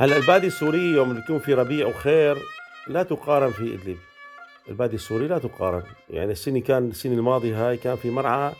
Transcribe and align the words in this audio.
هلا 0.00 0.16
البادية 0.16 0.48
السورية 0.48 0.94
يوم 0.94 1.18
يكون 1.18 1.38
في 1.38 1.54
ربيع 1.54 1.86
وخير 1.86 2.36
لا 2.88 3.02
تقارن 3.02 3.50
في 3.50 3.74
إدلب. 3.74 3.98
البادية 4.68 4.94
السوري 4.96 5.28
لا 5.28 5.38
تقارن. 5.38 5.82
يعني 6.10 6.32
السنة 6.32 6.60
كان 6.60 6.88
السنة 6.88 7.14
الماضية 7.14 7.68
هاي 7.68 7.76
كان 7.76 7.96
في 7.96 8.10
مرعى 8.10 8.52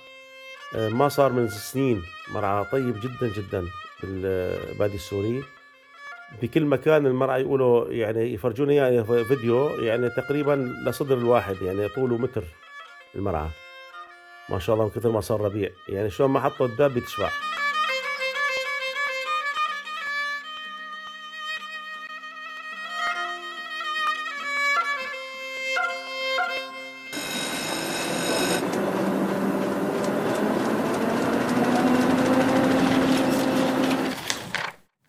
آه، 0.76 0.88
ما 0.88 1.08
صار 1.08 1.32
من 1.32 1.48
سنين. 1.48 2.02
مرعى 2.34 2.64
طيب 2.72 3.00
جدا 3.00 3.32
جدا 3.36 3.64
بالبادية 4.02 4.94
السوري. 4.94 5.42
بكل 6.42 6.64
مكان 6.64 7.06
المرعى 7.06 7.40
يقولوا 7.40 7.92
يعني 7.92 8.34
يفرجوني 8.34 8.76
يعني 8.76 9.04
فيديو 9.24 9.68
يعني 9.68 10.10
تقريبا 10.10 10.74
لصدر 10.86 11.18
الواحد 11.18 11.62
يعني 11.62 11.88
طوله 11.88 12.18
متر 12.18 12.44
المرعى. 13.14 13.48
ما 14.48 14.58
شاء 14.58 14.74
الله 14.74 14.84
من 14.84 14.90
كثر 14.90 15.10
ما 15.10 15.20
صار 15.20 15.40
ربيع. 15.40 15.70
يعني 15.88 16.10
شلون 16.10 16.30
ما 16.30 16.40
حطوا 16.40 16.66
الداب 16.66 16.94
بتشبع. 16.94 17.28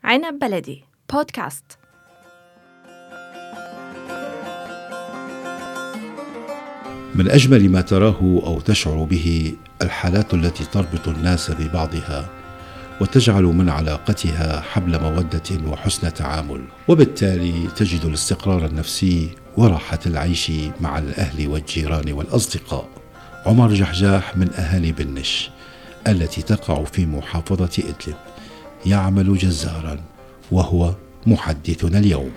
عنب 0.09 0.39
بلدي. 0.39 0.83
بودكاست. 1.13 1.65
من 7.15 7.29
أجمل 7.29 7.69
ما 7.69 7.81
تراه 7.81 8.19
أو 8.21 8.59
تشعر 8.59 9.03
به 9.03 9.53
الحالات 9.81 10.33
التي 10.33 10.65
تربط 10.65 11.07
الناس 11.07 11.51
ببعضها 11.51 12.29
وتجعل 13.01 13.43
من 13.43 13.69
علاقتها 13.69 14.61
حبل 14.61 15.01
مودة 15.01 15.71
وحسن 15.71 16.13
تعامل. 16.13 16.61
وبالتالي 16.87 17.67
تجد 17.75 18.05
الاستقرار 18.05 18.65
النفسي 18.65 19.29
وراحة 19.57 19.99
العيش 20.05 20.51
مع 20.81 20.99
الأهل 20.99 21.47
والجيران 21.47 22.11
والأصدقاء. 22.11 22.89
عمر 23.45 23.73
جحجاح 23.73 24.37
من 24.37 24.53
أهالي 24.53 24.91
بنش 24.91 25.49
التي 26.07 26.41
تقع 26.41 26.83
في 26.83 27.05
محافظة 27.05 27.83
إدلب. 27.83 28.28
يعمل 28.85 29.37
جزارا 29.37 29.99
وهو 30.51 30.93
محدثنا 31.27 31.99
اليوم. 31.99 32.31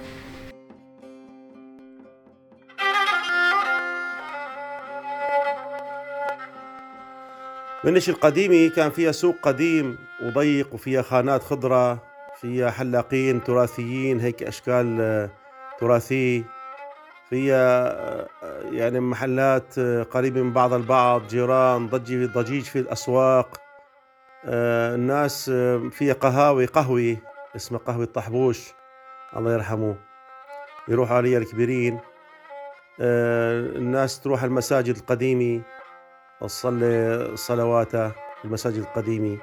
منش 7.85 8.09
القديمة 8.09 8.75
كان 8.75 8.91
فيها 8.91 9.13
سوق 9.13 9.35
قديم 9.43 9.99
وضيق 10.23 10.75
وفيها 10.75 11.03
خانات 11.03 11.43
خضرة 11.43 12.03
فيها 12.41 12.71
حلاقين 12.71 13.45
تراثيين 13.45 14.21
هيك 14.21 14.43
أشكال 14.43 14.99
آه، 15.01 15.31
تراثية 15.81 16.43
فيها 17.31 17.89
آه، 17.89 18.29
يعني 18.73 19.01
محلات 19.01 19.79
آه، 19.79 20.03
قريبة 20.03 20.43
من 20.43 20.53
بعض 20.53 20.73
البعض 20.73 21.29
جيران 21.29 21.89
ضجي 21.89 22.27
ضجيج 22.27 22.63
في 22.63 22.79
الأسواق. 22.79 23.62
الناس 24.45 25.51
فيها 25.91 26.15
قهاوي 26.15 26.67
قهوة 26.67 27.17
اسمها 27.57 27.81
قهوة 27.81 28.05
طحبوش 28.05 28.75
الله 29.37 29.53
يرحمه 29.53 29.97
يروحوا 30.89 31.17
عليها 31.17 31.39
الكبيرين. 31.39 32.01
الناس 33.01 34.21
تروح 34.21 34.43
المساجد 34.43 34.97
القديمة 34.97 35.63
تصلي 36.41 37.31
صلواتها 37.35 38.09
في 38.09 38.45
المساجد 38.45 38.79
القديمة. 38.79 39.39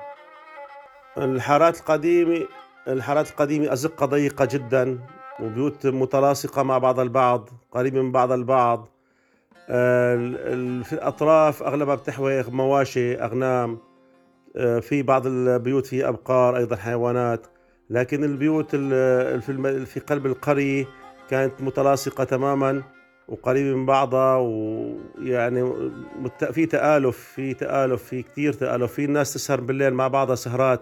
الحارات 1.18 1.80
القديمة 1.80 2.46
الحارات 2.88 3.30
القديمة 3.30 3.74
أزقة 3.74 4.06
ضيقة 4.06 4.46
جدا 4.46 5.00
وبيوت 5.40 5.88
متلاصقة 5.88 6.64
مع 6.64 6.78
بعض 6.78 7.00
البعض 7.00 7.50
قريبة 7.72 8.02
من 8.02 8.12
بعض 8.12 8.32
البعض. 8.32 8.88
في 9.68 10.94
الأطراف 10.94 11.64
أغلبها 11.64 11.96
بتحوي 11.96 12.44
مواشي 12.44 13.16
أغنام. 13.16 13.72
آه، 13.72 13.89
في 14.82 15.04
بعض 15.04 15.28
البيوت 15.28 15.86
فيها 15.86 16.10
أبقار 16.10 16.58
أيضا 16.58 16.76
حيوانات 16.76 17.48
لكن 17.90 18.24
البيوت 18.24 18.76
في 19.86 20.02
قلب 20.08 20.26
القرية 20.26 20.86
كانت 21.30 21.62
متلاصقة 21.62 22.24
تماما 22.24 22.84
وقريبة 23.28 23.78
من 23.78 23.86
بعضها 23.86 24.38
ويعني 24.38 25.74
في 26.52 26.66
تآلف 26.66 27.18
في 27.18 27.54
تآلف 27.54 28.04
في 28.04 28.22
كثير 28.24 28.54
تآلف 28.54 28.94
في 28.94 29.08
ناس 29.08 29.34
تسهر 29.34 29.62
بالليل 29.62 29.94
مع 29.94 30.08
بعضها 30.08 30.36
سهرات. 30.36 30.82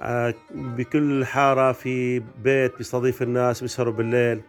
آه، 0.00 0.34
بكل 0.50 1.24
حارة 1.24 1.72
في 1.72 2.18
بيت 2.18 2.76
بيستضيف 2.78 3.22
الناس 3.22 3.60
بيسهروا 3.60 3.92
بالليل 3.92 4.40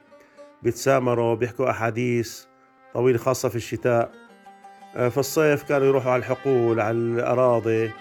بيتسامروا 0.64 1.36
بيحكوا 1.36 1.70
أحاديث 1.70 2.46
طويلة 2.94 3.18
خاصة 3.18 3.50
في 3.50 3.56
الشتاء. 3.56 4.12
آه، 4.96 5.10
في 5.10 5.18
الصيف 5.18 5.64
كانوا 5.64 5.88
يروحوا 5.88 6.12
على 6.12 6.20
الحقول 6.20 6.80
على 6.80 6.98
الأراضي. 6.98 7.92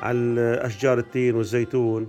على 0.00 0.60
أشجار 0.62 0.98
التين 0.98 1.34
والزيتون. 1.34 2.08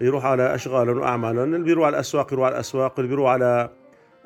يروحوا 0.00 0.30
على 0.30 0.54
أشغالهم 0.54 0.98
وأعمالهم 0.98 1.54
اللي 1.54 1.64
بيروح 1.64 1.86
على 1.86 1.94
الأسواق 1.94 2.32
يروح 2.32 2.46
على 2.46 2.54
الأسواق 2.54 2.92
واللي 2.96 3.08
بيروح 3.08 3.30
على 3.30 3.70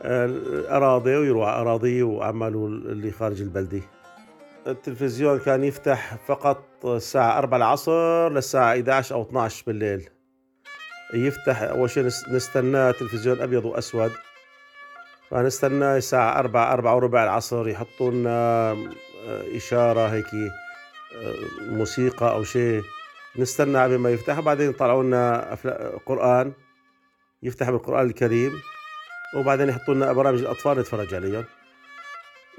الأراضي 0.04 1.16
ويروح 1.16 1.48
أراضي 1.48 2.02
وأعماله 2.02 2.66
اللي 2.66 3.10
خارج 3.10 3.40
البلدة. 3.40 3.80
التلفزيون 4.66 5.38
كان 5.38 5.64
يفتح 5.64 6.16
فقط 6.26 6.86
الساعة 6.86 7.38
4 7.38 7.56
العصر 7.56 8.28
للساعة 8.32 8.72
11 8.72 9.14
أو 9.14 9.22
12 9.22 9.64
بالليل. 9.66 10.08
يفتح 11.14 11.62
أول 11.62 11.90
شيء 11.90 12.04
نستناه 12.30 12.90
تلفزيون 12.90 13.40
أبيض 13.40 13.64
وأسود. 13.64 14.12
فنستناه 15.30 15.96
الساعة 15.96 16.38
4 16.38 16.72
4 16.72 16.96
وربع 16.96 17.24
العصر 17.24 17.68
يحطوا 17.68 18.10
لنا 18.10 18.70
آه، 19.28 19.56
إشارة 19.56 20.06
هيك 20.08 20.34
آه، 20.34 20.50
موسيقى 21.60 22.32
أو 22.32 22.44
شيء 22.44 22.82
نستنى 23.36 23.82
قبل 23.82 23.98
ما 23.98 24.10
يفتح. 24.10 24.38
وبعدين 24.38 24.70
يطلعوا 24.70 25.02
لنا 25.02 25.56
قرآن 26.06 26.52
يفتح 27.42 27.70
بالقرآن 27.70 28.06
الكريم 28.06 28.52
وبعدين 29.36 29.68
يحطوا 29.68 29.94
لنا 29.94 30.12
برامج 30.12 30.40
الأطفال 30.40 30.78
نتفرج 30.78 31.14
عليهم. 31.14 31.44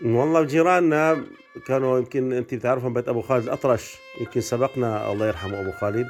والله 0.04 0.44
جيراننا 0.44 1.24
كانوا 1.68 1.98
يمكن 1.98 2.34
أنت 2.34 2.54
بتعرفهم 2.54 2.94
بيت 2.94 3.10
أبو 3.10 3.22
خالد 3.22 3.44
الأطرش 3.44 3.98
يمكن 4.20 4.42
سبقنا 4.42 5.12
الله 5.12 5.28
يرحمه 5.28 5.62
أبو 5.62 5.72
خالد. 5.72 6.08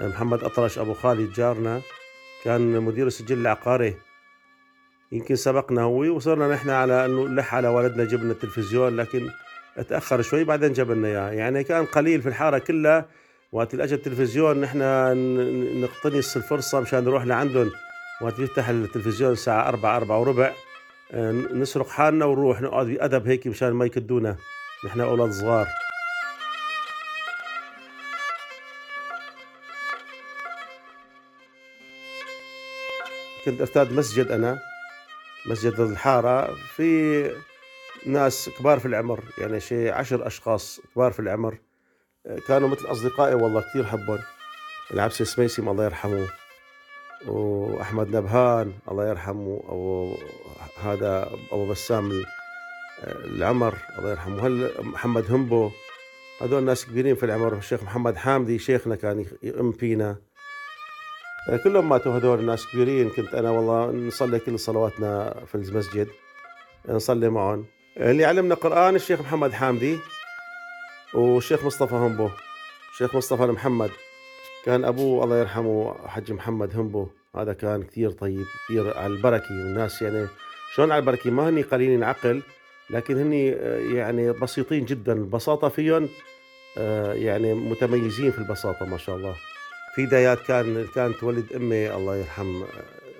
محمد 0.00 0.44
أطرش 0.44 0.78
أبو 0.78 0.94
خالد 0.94 1.32
جارنا 1.32 1.80
كان 2.44 2.80
مدير 2.80 3.06
السجل 3.06 3.38
العقاري. 3.38 3.96
يمكن 5.12 5.36
سبقنا 5.36 5.82
هو 5.82 6.00
وصرنا 6.16 6.48
نحن 6.54 6.70
على 6.70 7.04
أنه 7.04 7.26
نلح 7.28 7.54
على 7.54 7.68
والدنا 7.68 8.04
جبنا 8.04 8.32
التلفزيون 8.32 8.96
لكن 8.96 9.30
تاخر 9.82 10.22
شوي 10.22 10.44
بعدين 10.44 10.72
جبنا 10.72 11.08
اياه 11.08 11.30
يعني 11.30 11.64
كان 11.64 11.86
قليل 11.86 12.22
في 12.22 12.28
الحارة 12.28 12.58
كلها 12.58 13.06
وقت 13.52 13.74
اجى 13.74 13.94
التلفزيون 13.94 14.60
نحن 14.60 14.78
نقتنص 15.80 16.36
الفرصة 16.36 16.80
مشان 16.80 17.04
نروح 17.04 17.24
لعندهم. 17.24 17.70
وقت 18.20 18.38
يفتح 18.38 18.68
التلفزيون 18.68 19.32
الساعة 19.32 19.68
أربعة 19.68 19.96
أربعة 19.96 20.20
وربع 20.20 20.52
آه، 21.12 21.32
نسرق 21.32 21.88
حالنا 21.88 22.24
ونروح 22.24 22.60
نقعد 22.60 22.86
بأدب 22.86 23.26
هيك 23.28 23.46
مشان 23.46 23.70
ما 23.72 23.84
يكدونا. 23.84 24.36
نحن 24.86 25.00
أولاد 25.00 25.30
صغار. 25.30 25.66
كنت 33.44 33.60
أرتاد 33.60 33.92
مسجد 33.92 34.26
أنا 34.32 34.58
مسجد 35.46 35.80
الحارة. 35.80 36.54
في 36.76 37.30
ناس 38.06 38.50
كبار 38.58 38.78
في 38.78 38.86
العمر 38.86 39.24
يعني 39.38 39.60
شيء 39.60 39.92
عشر 39.92 40.26
أشخاص 40.26 40.80
كبار 40.94 41.12
في 41.12 41.20
العمر 41.20 41.58
آه، 42.26 42.38
كانوا 42.48 42.68
مثل 42.68 42.86
أصدقائي 42.86 43.34
والله 43.34 43.60
كثير 43.70 43.84
حبهم. 43.84 44.18
العبسي 44.90 45.24
سميسي 45.24 45.62
الله 45.62 45.84
يرحمه 45.84 46.26
وأحمد 47.26 48.16
نبهان 48.16 48.72
الله 48.90 49.08
يرحمه 49.08 49.62
أو 49.68 50.14
هذا 50.82 51.30
أبو 51.52 51.70
بسام 51.70 52.24
العمر 53.04 53.74
الله 53.98 54.10
يرحمه. 54.10 54.46
هل 54.46 54.70
محمد 54.78 55.30
همبو؟ 55.30 55.70
هذول 56.40 56.62
ناس 56.62 56.86
كبيرين 56.86 57.14
في 57.14 57.26
العمر 57.26 57.56
الشيخ 57.56 57.82
محمد 57.82 58.16
حامدي 58.16 58.58
شيخنا 58.58 58.96
كان 58.96 59.26
يؤم 59.42 59.72
فينا. 59.72 60.16
كلهم 61.64 61.88
ماتوا 61.88 62.16
هذول 62.16 62.44
ناس 62.44 62.66
كبيرين. 62.72 63.10
كنت 63.10 63.34
أنا 63.34 63.50
والله 63.50 64.06
نصلي 64.06 64.38
كل 64.38 64.58
صلواتنا 64.58 65.34
في 65.46 65.54
المسجد 65.54 66.08
نصلي 66.88 67.30
معهم. 67.30 67.66
اللي 67.96 68.24
علمنا 68.24 68.54
قرآن 68.54 68.94
الشيخ 68.94 69.20
محمد 69.20 69.52
حامدي 69.52 69.98
والشيخ 71.14 71.64
مصطفى 71.64 71.94
همبو. 71.94 72.30
الشيخ 72.92 73.16
مصطفى 73.16 73.42
محمد. 73.42 73.90
كان 74.64 74.84
أبوه 74.84 75.24
الله 75.24 75.38
يرحمه 75.38 76.08
حج 76.08 76.32
محمد 76.32 76.76
همبو. 76.76 77.08
هذا 77.36 77.52
كان 77.52 77.82
كثير 77.82 78.10
طيب 78.10 78.44
كثير 78.64 78.98
على 78.98 79.06
البركة 79.06 79.50
الناس. 79.50 80.02
يعني 80.02 80.26
شلون 80.74 80.92
على 80.92 81.00
البركة؟ 81.00 81.30
ما 81.30 81.48
هني 81.48 81.62
قليلين 81.62 82.04
عقل 82.04 82.42
لكن 82.90 83.18
هني 83.18 83.52
آه، 83.52 83.78
يعني 83.78 84.32
بسيطين 84.32 84.84
جدا. 84.84 85.12
البساطة 85.12 85.68
فيهم 85.68 86.08
آه، 86.78 87.12
يعني 87.12 87.54
متميزين 87.54 88.30
في 88.30 88.38
البساطة 88.38 88.86
ما 88.86 88.98
شاء 88.98 89.16
الله. 89.16 89.34
في 89.94 90.06
دايات 90.06 90.38
كان 90.38 90.86
كانت 90.94 91.16
تولد 91.16 91.52
أمي 91.52 91.94
الله 91.94 92.16
يرحم 92.16 92.62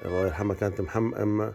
الله 0.05 0.27
يرحمها 0.27 0.57
كانت 0.57 0.81
محم 0.81 1.15
أم 1.15 1.53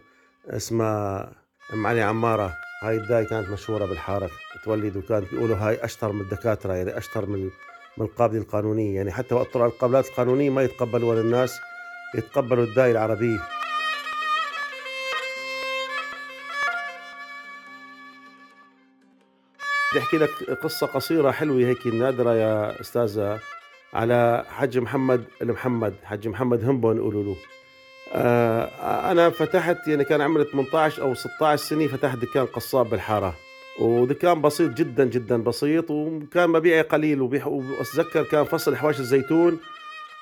اسمها 0.47 1.31
أم 1.73 1.87
علي 1.87 2.01
عمارة. 2.01 2.68
هاي 2.81 2.97
الداي 2.97 3.25
كانت 3.25 3.49
مشهورة 3.49 3.85
بالحارة. 3.85 4.29
تولد 4.63 4.97
وكانت 4.97 5.31
بيقولوا 5.31 5.55
هاي 5.55 5.85
أشطر 5.85 6.11
من 6.11 6.21
الدكاترة 6.21 6.73
يعني 6.73 6.97
أشطر 6.97 7.25
من 7.25 7.49
من 7.97 8.05
القابله 8.05 8.41
القانونية. 8.41 8.95
يعني 8.95 9.11
حتى 9.11 9.35
وقت 9.35 9.53
طلع 9.53 9.65
القابلات 9.65 10.07
القانونية 10.07 10.49
ما 10.49 10.63
يتقبلوا 10.63 11.21
الناس 11.21 11.59
يتقبلوا 12.15 12.63
الداي 12.63 12.91
العربية. 12.91 13.39
بدي 19.91 19.99
احكي 19.99 20.17
لك 20.17 20.29
قصة 20.63 20.87
قصيرة 20.87 21.31
حلوة 21.31 21.57
هيك 21.57 21.87
نادرة 21.87 22.35
يا 22.35 22.81
أستاذة 22.81 23.39
على 23.93 24.45
حج 24.49 24.77
محمد 24.77 25.23
المحمد 25.41 25.93
حج 26.03 26.27
محمد 26.27 26.63
همبون 26.63 26.97
يقولوا 26.97 27.23
له. 27.23 27.35
أنا 28.13 29.29
فتحت 29.29 29.87
يعني 29.87 30.03
كان 30.03 30.21
عمري 30.21 30.43
18 30.43 31.01
أو 31.01 31.13
16 31.13 31.63
سنة 31.63 31.87
فتحت 31.87 32.17
دكان 32.17 32.45
قصاب 32.45 32.89
بالحارة. 32.89 33.35
ودكان 33.79 34.41
بسيط 34.41 34.71
جدا 34.71 35.05
جدا 35.05 35.37
بسيط 35.43 35.91
وكان 35.91 36.49
مبيعي 36.49 36.81
قليل. 36.81 37.21
وأتذكر 37.21 38.23
كان 38.23 38.43
فصل 38.43 38.75
حواش 38.75 38.99
الزيتون. 38.99 39.59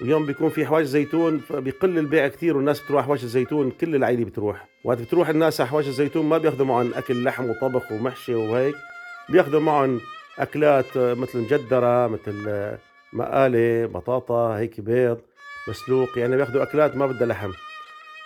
اليوم 0.02 0.26
بيكون 0.26 0.50
في 0.50 0.66
حواش 0.66 0.86
زيتون 0.86 1.40
فبيقل 1.40 1.98
البيع 1.98 2.28
كثير 2.28 2.58
والناس 2.58 2.82
بتروح 2.82 3.06
حواش 3.06 3.24
الزيتون 3.24 3.72
كل 3.72 3.96
العيله 3.96 4.26
بتروح. 4.26 4.68
وقت 4.84 4.98
بتروح 4.98 5.30
الناس 5.30 5.62
على 5.62 5.70
حواش 5.70 5.88
الزيتون 5.88 6.26
ما 6.26 6.38
بياخذوا 6.38 6.66
معهم 6.66 6.94
أكل 6.94 7.24
لحم 7.24 7.50
وطبخ 7.50 7.92
ومحشي 7.92 8.36
وهيك. 8.36 8.76
بياخذوا 9.30 9.60
معهم 9.60 10.02
أكلات 10.40 10.98
مثل 10.98 11.40
مجدرة 11.40 12.08
مثل 12.08 12.50
مقاله 13.14 13.86
بطاطا 13.86 14.58
هيك 14.58 14.82
بيض 14.82 15.18
مسلوق. 15.68 16.18
يعني 16.18 16.36
بياخذوا 16.36 16.64
أكلات 16.64 16.96
ما 16.96 17.06
بدها 17.08 17.28
لحم. 17.28 17.52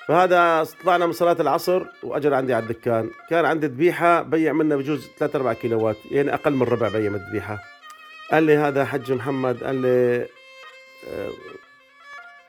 فهذا 0.08 0.68
طلعنا 0.84 1.06
من 1.06 1.12
صلاة 1.12 1.38
العصر 1.40 1.84
وأجر 2.04 2.34
عندي 2.34 2.54
على 2.54 2.64
الدكان. 2.64 3.10
كان 3.30 3.46
عندي 3.46 3.68
ذبيحة 3.68 4.22
بيع 4.22 4.54
منها 4.54 4.78
بجوز 4.78 5.10
3 5.18 5.38
4 5.38 5.54
كيلوات 5.54 5.98
يعني 6.12 6.34
أقل 6.34 6.54
من 6.54 6.64
ربع 6.64 6.90
بيع 6.90 7.10
من 7.10 7.16
الذبيحة. 7.16 7.60
قال 8.32 8.44
لي 8.44 8.58
هذا 8.58 8.86
حج 8.86 9.12
محمد 9.12 9.64
قال 9.64 9.76
لي 9.76 10.28
آه، 11.10 11.30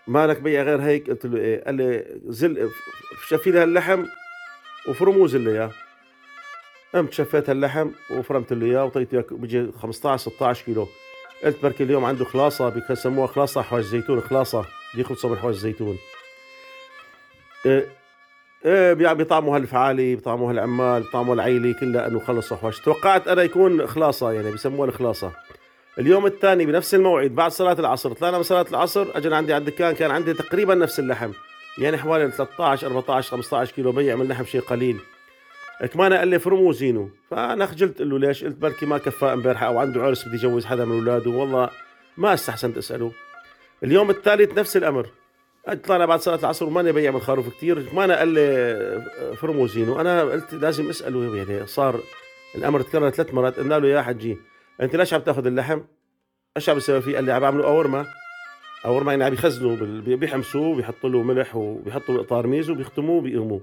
مالك 0.06 0.40
بيع 0.40 0.62
غير 0.62 0.82
هيك؟ 0.82 1.10
قلت 1.10 1.26
له 1.26 1.38
إيه؟ 1.38 1.64
قال 1.64 1.75
لي 1.75 2.20
زل 2.26 2.70
شفي 3.28 3.50
لها 3.50 3.64
اللحم 3.64 4.04
وفرموا 4.88 5.26
زل 5.26 5.49
إياه. 5.49 5.70
قمت 6.94 7.12
شفيت 7.12 7.50
اللحم 7.50 7.90
وفرمت 8.10 8.52
له 8.52 8.66
إياه 8.66 8.84
وطيته 8.84 9.14
إياه 9.14 9.25
بيجي 9.31 9.72
15 9.82 10.31
16 10.31 10.64
كيلو. 10.64 10.88
قلت 11.44 11.62
بركي 11.62 11.84
اليوم 11.84 12.04
عنده 12.04 12.25
خلاصة 12.25 12.69
بيسموها 12.69 13.26
خلاصة 13.26 13.62
حواج 13.62 13.84
زيتون 13.84 14.20
خلاصة 14.20 14.64
بيخلصوا 14.94 15.31
من 15.31 15.37
حواج 15.37 15.54
الزيتون 15.54 15.99
إيه 17.67 17.87
إيه 18.64 18.93
بيطعموا 18.93 19.56
هالفعالي 19.56 20.14
بيطعموا 20.14 20.50
هالعمال 20.50 21.03
بيطعموا 21.03 21.35
العيلة 21.35 21.73
كلها 21.81 22.06
إنه 22.06 22.19
خلصوا 22.20 22.56
حواج 22.56 22.81
توقعت 22.81 23.29
أنا 23.29 23.43
يكون 23.43 23.87
خلاصة 23.87 24.32
يعني 24.32 24.50
بيسموها 24.50 24.88
الخلاصة. 24.88 25.32
اليوم 25.99 26.26
الثاني 26.26 26.67
بنفس 26.67 26.94
الموعد 26.94 27.31
بعد 27.31 27.50
صلاة 27.50 27.73
العصر 27.73 28.12
طلعنا 28.12 28.37
من 28.37 28.43
صلاة 28.43 28.67
العصر 28.70 29.06
اجى 29.14 29.35
عندي 29.35 29.55
على 29.55 29.61
الدكان 29.61 29.94
كان 29.94 30.11
عندي 30.11 30.35
تقريبا 30.35 30.75
نفس 30.75 30.99
اللحم. 30.99 31.31
يعني 31.79 31.99
حوالي 31.99 32.31
13 32.31 32.87
14 32.87 33.31
15 33.31 33.73
كيلو 33.73 33.93
بيع 33.93 34.17
من 34.17 34.29
لحم 34.29 34.44
شيء 34.44 34.61
قليل. 34.61 34.99
كمان 35.93 36.12
قال 36.12 36.29
لي 36.29 36.38
فرموا 36.38 36.73
زينو 36.73 37.11
فأنا 37.31 37.67
خجلت 37.67 38.03
له 38.03 38.19
ليش؟ 38.19 38.44
قلت 38.44 38.56
بركي 38.56 38.87
ما 38.87 38.99
كفى 38.99 39.26
امبارحه 39.26 39.67
أو 39.67 39.79
عنده 39.79 40.03
عرس 40.03 40.29
بدي 40.29 40.37
يجوز 40.37 40.67
حدا 40.67 40.85
من 40.85 40.93
أولاده. 40.93 41.31
والله 41.31 41.70
ما 42.17 42.35
استحسنت 42.35 42.79
أسأله. 42.79 43.12
اليوم 43.85 44.11
الثالث 44.11 44.59
نفس 44.59 44.76
الأمر. 44.76 45.06
طلعنا 45.70 46.06
بعد 46.06 46.20
صلاة 46.20 46.37
العصر 46.37 46.67
وماني 46.67 46.93
بيع 46.93 47.11
من 47.11 47.20
خروف 47.20 47.49
كثير 47.49 47.88
ما 47.93 48.05
أنا 48.05 48.19
قال 48.19 48.29
لي 48.29 49.37
فرموا 49.37 49.67
زينو 49.67 50.00
أنا 50.00 50.23
قلت 50.23 50.55
لازم 50.55 50.88
أسأله 50.88 51.37
يعني 51.37 51.67
صار 51.67 52.00
الأمر 52.55 52.82
تكرر 52.82 53.11
ثلاث 53.11 53.35
مرات. 53.35 53.59
قلنا 53.59 53.79
له 53.79 53.88
يا 53.88 54.03
حجي 54.03 54.38
أنت 54.81 54.97
ليش 54.97 55.14
عم 55.14 55.20
تأخذ 55.20 55.47
اللحم؟ 55.47 55.81
إيش 56.56 56.69
عم 56.69 56.76
بتسوي 56.76 57.03
فيه؟ 57.03 57.14
قال 57.14 57.25
لي 57.25 57.32
عم 57.32 57.41
بعمله 57.41 57.64
أورما. 57.64 58.06
أورما 58.85 59.12
يعني 59.12 59.25
عم 59.25 59.32
يخزنوا 59.32 59.76
بيحمسوه 60.17 60.76
بيحطوا 60.76 61.11
له 61.11 61.23
ملح 61.23 61.56
وبيحطوا 61.56 62.14
له 62.14 62.23
طارميز 62.23 62.70
وبيختموه 62.70 63.17
وبيقرموه 63.17 63.61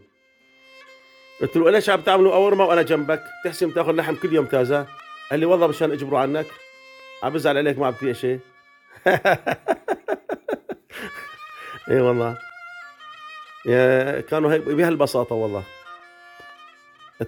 قلت 1.42 1.57
له 1.57 1.72
ليش 1.72 1.90
عم 1.90 2.01
تعملوا 2.01 2.34
أورما 2.34 2.66
وأنا 2.66 2.81
جنبك؟ 2.81 3.24
تحسن 3.46 3.74
تأخذ 3.74 3.92
لحم 3.92 4.16
كل 4.16 4.34
يوم 4.34 4.46
تازة. 4.46 4.86
قال 5.31 5.40
لي 5.40 5.46
والله 5.46 5.68
مشان 5.68 5.92
اجبروا 5.92 6.19
عنك. 6.19 6.46
عم 7.24 7.34
بزعل 7.34 7.57
عليك 7.57 7.80
ما 7.80 7.88
عم 7.88 8.13
شيء 8.13 8.40
إي 11.89 12.00
والله. 12.00 12.38
يا 13.65 14.21
كانوا 14.21 14.53
هيك 14.53 14.62
بهالبساطة 14.62 15.36
والله. 15.36 15.63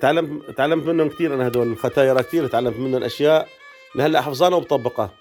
تعلمت 0.01 0.49
تعلمت 0.57 0.85
منهم 0.87 1.09
كثير 1.09 1.33
أنا 1.33 1.47
هدول 1.47 1.71
الختايرة 1.71 2.21
كثير 2.21 2.47
تعلمت 2.47 2.77
منهم 2.77 3.03
أشياء. 3.03 3.47
لهلأ 3.95 4.21
حفظانها 4.21 4.57
وبطبقها 4.57 5.11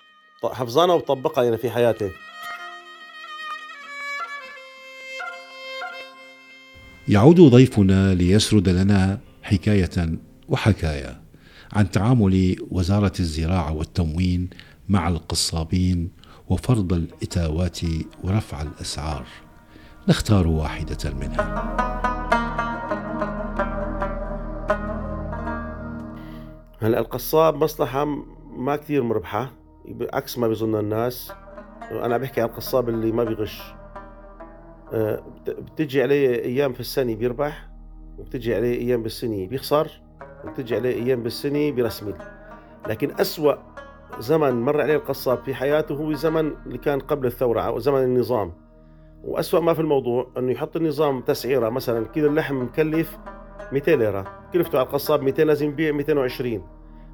حفظانها 0.45 0.95
وبطبقها 0.95 1.45
يعني 1.45 1.57
في 1.57 1.71
حياتي. 1.71 2.11
يعود 7.09 7.41
ضيفنا 7.41 8.15
ليسرد 8.15 8.69
لنا 8.69 9.21
حكاية 9.43 10.19
وحكاية 10.49 11.21
عن 11.73 11.91
تعامل 11.91 12.57
وزارة 12.71 13.13
الزراعة 13.21 13.73
والتموين 13.73 14.51
مع 14.89 15.09
القصابين 15.09 16.11
وفرض 16.51 16.93
الإتاوات 16.93 17.79
ورفع 18.25 18.63
الأسعار. 18.63 19.25
نختار 20.09 20.47
واحدة 20.47 21.11
منها. 21.21 21.77
هلا 26.83 26.99
القصاب 26.99 27.55
مصلحة 27.55 28.05
ما 28.57 28.77
كثير 28.77 29.03
مربحة 29.03 29.53
عكس 30.13 30.39
ما 30.39 30.49
بيظن 30.49 30.79
الناس. 30.79 31.33
أنا 31.91 32.19
بحكي 32.19 32.41
عن 32.41 32.49
القصاب 32.49 32.89
اللي 32.89 33.13
ما 33.13 33.25
بيغش. 33.25 33.63
آه، 34.93 35.23
بتجي 35.47 36.03
عليه 36.03 36.45
أيام 36.45 36.73
في 36.73 36.81
السنة 36.81 37.15
بيربح 37.15 37.69
وبتجي 38.19 38.55
عليه 38.55 38.81
أيام 38.81 39.03
بالسنة 39.03 39.47
بيخسر 39.47 40.03
وبتجي 40.45 40.77
عليه 40.77 40.95
أيام 40.95 41.23
بالسنة 41.23 41.71
بيرسمل. 41.71 42.15
لكن 42.89 43.11
أسوأ 43.21 43.70
زمن 44.19 44.61
مر 44.63 44.81
عليه 44.81 44.97
القصاب 44.97 45.39
في 45.45 45.55
حياته 45.55 45.95
هو 45.95 46.13
زمن 46.13 46.53
اللي 46.67 46.79
كان 46.79 47.01
قبل 47.01 47.27
الثورة 47.27 47.61
أو 47.61 47.79
زمن 47.79 48.03
النظام. 48.05 48.53
وأسوأ 49.25 49.61
ما 49.61 49.75
في 49.75 49.81
الموضوع 49.81 50.31
أنه 50.39 50.53
يحط 50.53 50.77
النظام 50.77 51.21
تسعيرة 51.21 51.69
مثلا 51.69 52.07
كيلو 52.07 52.29
اللحم 52.29 52.63
مكلف 52.63 53.19
200 53.73 53.95
ليرة 53.97 54.43
كلفته 54.53 54.79
على 54.79 54.87
القصاب 54.87 55.23
200 55.23 55.43
لازم 55.45 55.69
يبيع 55.69 55.93
220 55.93 56.63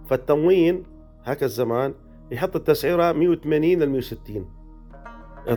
فالتموين 0.07 0.83
هكا 1.25 1.47
الزمان 1.47 1.95
يحط 2.31 2.57
التسعيرة 2.57 3.13
180 3.13 3.65
لل 3.65 3.91
160 3.91 4.49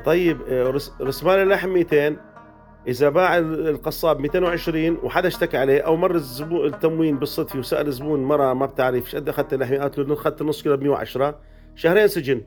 طيب 0.05 0.41
رسمان 1.01 1.41
اللحم 1.41 1.69
200 1.69 2.15
إذا 2.87 3.09
باع 3.09 3.37
القصاب 3.37 4.19
220 4.19 4.97
وحدا 5.03 5.27
اشتكى 5.27 5.57
عليه 5.57 5.81
أو 5.81 5.95
مر 5.95 6.15
الزبون 6.15 6.65
التموين 6.65 7.19
بالصدفة 7.19 7.59
وسأل 7.59 7.87
الزبون 7.87 8.23
مرة 8.23 8.53
ما 8.53 8.65
بتعرف 8.65 9.15
قد 9.15 9.29
أخذت 9.29 9.53
اللحمه 9.53 9.77
قالت 9.77 9.97
له 9.97 10.13
أخذت 10.13 10.43
نص 10.43 10.63
كيلو 10.63 10.77
ب 10.77 10.83
110 10.83 11.39
شهرين 11.75 12.07
سجن. 12.07 12.41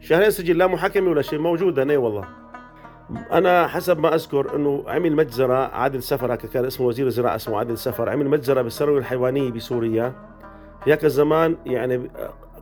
شهرين 0.00 0.30
سجن 0.30 0.56
لا 0.56 0.66
محاكمة 0.66 1.10
ولا 1.10 1.22
شيء 1.22 1.38
موجودة 1.38 1.82
هنا 1.82 1.98
والله. 1.98 2.24
أنا 3.32 3.66
حسب 3.66 3.98
ما 3.98 4.14
أذكر 4.14 4.56
إنه 4.56 4.84
عمل 4.86 5.16
مجزرة 5.16 5.54
عادل 5.54 6.02
سفر 6.02 6.34
كان 6.36 6.64
اسمه 6.64 6.86
وزير 6.86 7.06
الزراعة 7.06 7.36
اسمه 7.36 7.58
عادل 7.58 7.78
سفر 7.78 8.08
عمل 8.08 8.28
مجزرة 8.28 8.62
بالثروة 8.62 8.98
الحيوانية 8.98 9.50
بسوريا. 9.50 10.14
في 10.84 10.92
هيك 10.92 11.04
الزمان 11.04 11.56
يعني 11.66 12.10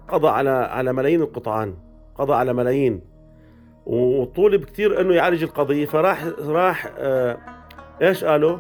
قضى 0.09 0.29
على 0.29 0.51
على 0.51 0.93
ملايين 0.93 1.23
القطعان. 1.23 1.75
قضى 2.15 2.35
على 2.35 2.53
ملايين. 2.53 3.16
وطولب 3.87 4.65
كثير 4.65 5.01
إنه 5.01 5.15
يعالج 5.15 5.43
القضية 5.43 5.87
فراح 5.87 6.25
راح 6.39 6.93
آه 6.99 7.39
إيش 8.03 8.25
قالوا؟ 8.25 8.59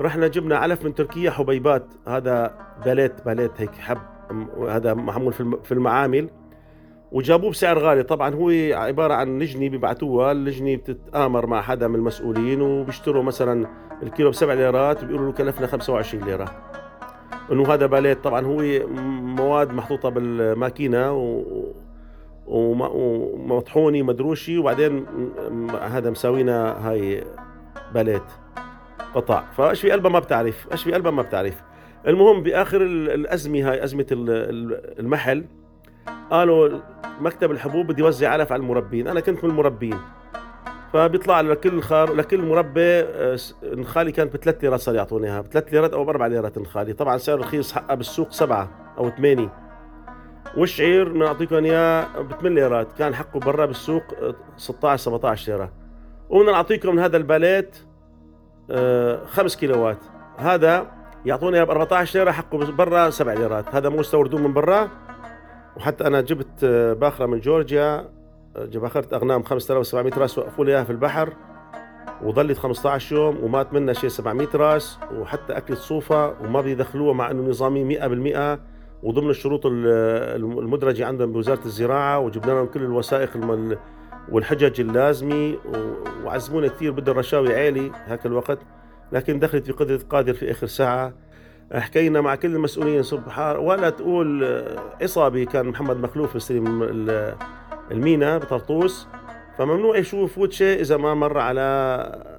رحنا 0.00 0.28
جبنا 0.28 0.56
علف 0.56 0.84
من 0.84 0.94
تركيا 0.94 1.30
حبيبات 1.30 1.86
هذا 2.08 2.54
باليت 2.84 3.26
باليت 3.26 3.52
هيك 3.58 3.74
حب 3.74 3.98
هذا 4.68 4.94
معمول 4.94 5.32
في 5.62 5.72
المعامل 5.72 6.30
وجابوه 7.12 7.50
بسعر 7.50 7.78
غالي 7.78 8.02
طبعا 8.02 8.34
هو 8.34 8.50
عبارة 8.72 9.14
عن 9.14 9.38
لجنة 9.38 9.68
بيبعتوها 9.68 10.32
اللجنة 10.32 10.76
بتتآمر 10.76 11.46
مع 11.46 11.62
حدا 11.62 11.88
من 11.88 11.94
المسؤولين 11.94 12.60
وبيشتروا 12.60 13.22
مثلا 13.22 13.66
الكيلو 14.02 14.30
بسبع 14.30 14.54
ليرات 14.54 15.02
وبيقولوا 15.02 15.26
له 15.26 15.32
كلفنا 15.32 15.66
25 15.66 16.24
ليرة 16.24 16.50
إنه 17.52 17.74
هذا 17.74 17.86
باليت 17.86 18.24
طبعا 18.24 18.46
هو 18.46 18.86
مواد 19.36 19.72
محطوطة 19.72 20.08
بالماكينة 20.08 21.12
و 21.12 21.42
ومطحوني 22.46 24.02
مدروشي 24.02 24.58
وبعدين 24.58 25.06
هذا 25.80 26.10
مساوينا 26.10 26.88
هاي 26.88 27.24
باليت 27.94 28.22
قطع 29.14 29.44
فايش 29.56 29.80
في 29.80 29.90
قلبها 29.90 30.10
ما 30.10 30.18
بتعرف 30.18 30.66
إيش 30.72 30.82
في 30.82 30.92
قلبها 30.92 31.10
ما 31.10 31.22
بتعرف. 31.22 31.62
المهم 32.06 32.42
بآخر 32.42 32.82
الأزمة 32.82 33.70
هاي 33.70 33.84
أزمة 33.84 34.06
المحل 34.10 35.44
قالوا 36.30 36.78
مكتب 37.20 37.50
الحبوب 37.50 37.86
بده 37.86 37.98
يوزع 37.98 38.28
علف 38.28 38.52
على 38.52 38.60
المربين 38.60 39.08
أنا 39.08 39.20
كنت 39.20 39.44
من 39.44 39.50
المربين. 39.50 39.98
فبيطلع 40.92 41.40
لكل 41.40 41.82
خار 41.82 42.14
لكل 42.14 42.42
مربى 42.42 43.00
آه، 43.00 43.38
النخالي 43.62 44.12
كانت 44.12 44.36
بثلاث 44.36 44.64
ليرات 44.64 44.80
صار 44.80 44.94
يعطوني 44.94 45.26
إياها 45.26 45.40
بثلاث 45.40 45.72
ليرات 45.72 45.92
أو 45.94 46.04
بأربع 46.04 46.26
ليرات 46.26 46.56
النخالي. 46.56 46.92
طبعا 46.92 47.18
سعر 47.18 47.38
رخيص 47.38 47.72
حقها 47.72 47.94
بالسوق 47.94 48.32
سبعة 48.32 48.94
أو 48.98 49.10
ثمانية. 49.10 49.65
والشعير 50.56 51.08
بنعطيكم 51.08 51.64
إياه 51.64 52.20
ب 52.20 52.32
8 52.32 52.48
ليرات 52.48 52.92
كان 52.98 53.14
حقه 53.14 53.40
برا 53.40 53.66
بالسوق 53.66 54.02
16 54.56 55.02
17 55.02 55.52
ليرة. 55.52 55.72
وبدنا 56.30 56.52
نعطيكم 56.52 56.94
من 56.94 56.98
هذا 56.98 57.16
الباليت 57.16 57.76
5 58.68 59.58
كيلوات. 59.58 59.98
هذا 60.36 60.86
يعطونا 61.26 61.64
ب 61.64 61.70
14 61.70 62.18
ليرة 62.18 62.30
حقه 62.30 62.58
برا 62.72 63.10
7 63.10 63.34
ليرات. 63.34 63.74
هذا 63.74 63.88
مو 63.88 63.96
مستوردون 63.96 64.42
من 64.42 64.52
برا. 64.52 64.88
وحتى 65.76 66.06
أنا 66.06 66.20
جبت 66.20 66.64
آه، 66.64 66.92
باخرة 66.92 67.26
من 67.26 67.40
جورجيا 67.40 68.08
آه، 68.56 68.64
باخرت 68.74 69.12
أغنام 69.12 69.42
5700 69.42 70.12
راس 70.18 70.38
وقفوا 70.38 70.64
لي 70.64 70.72
إياها 70.72 70.84
في 70.84 70.90
البحر. 70.90 71.32
وظلت 72.22 72.58
15 72.58 73.16
يوم 73.16 73.44
ومات 73.44 73.72
منها 73.72 73.94
شيء 73.94 74.10
700 74.10 74.48
راس. 74.54 74.98
وحتى 75.14 75.56
اكلت 75.56 75.78
صوفه 75.78 76.28
وما 76.28 76.60
بيدخلوها 76.60 77.12
مع 77.12 77.30
إنه 77.30 77.42
نظامي 77.42 77.84
100% 77.84 78.75
وضمن 79.06 79.30
الشروط 79.30 79.66
المدرجة 79.66 81.06
عندهم 81.06 81.32
بوزارة 81.32 81.64
الزراعة 81.64 82.18
وجبنا 82.18 82.52
لهم 82.52 82.66
كل 82.66 82.82
الوثائق 82.82 83.30
والحجج 84.28 84.80
اللازمه 84.80 85.56
وعزمونا 86.24 86.68
كثير 86.68 86.92
بدهم 86.92 87.18
رشاوي 87.18 87.54
عالي 87.54 87.90
هاك 88.06 88.26
الوقت 88.26 88.58
لكن 89.12 89.38
دخلت 89.38 89.70
بقدرة 89.70 90.00
قادر 90.10 90.34
في 90.34 90.50
آخر 90.50 90.66
ساعة. 90.66 91.14
حكينا 91.72 92.20
مع 92.20 92.34
كل 92.34 92.54
المسؤولين 92.54 93.02
سبحان 93.02 93.56
ولا 93.56 93.90
تقول 93.90 94.44
عصابي 95.02 95.44
كان 95.44 95.66
محمد 95.66 95.96
مخلوف 95.96 96.36
مستلم 96.36 96.82
المينا 97.90 98.38
بطرطوس 98.38 99.08
فممنوع 99.58 99.98
يشوف 99.98 100.38
وجهه 100.38 100.74
إذا 100.74 100.96
ما 100.96 101.14
مر 101.14 101.38
على 101.38 102.35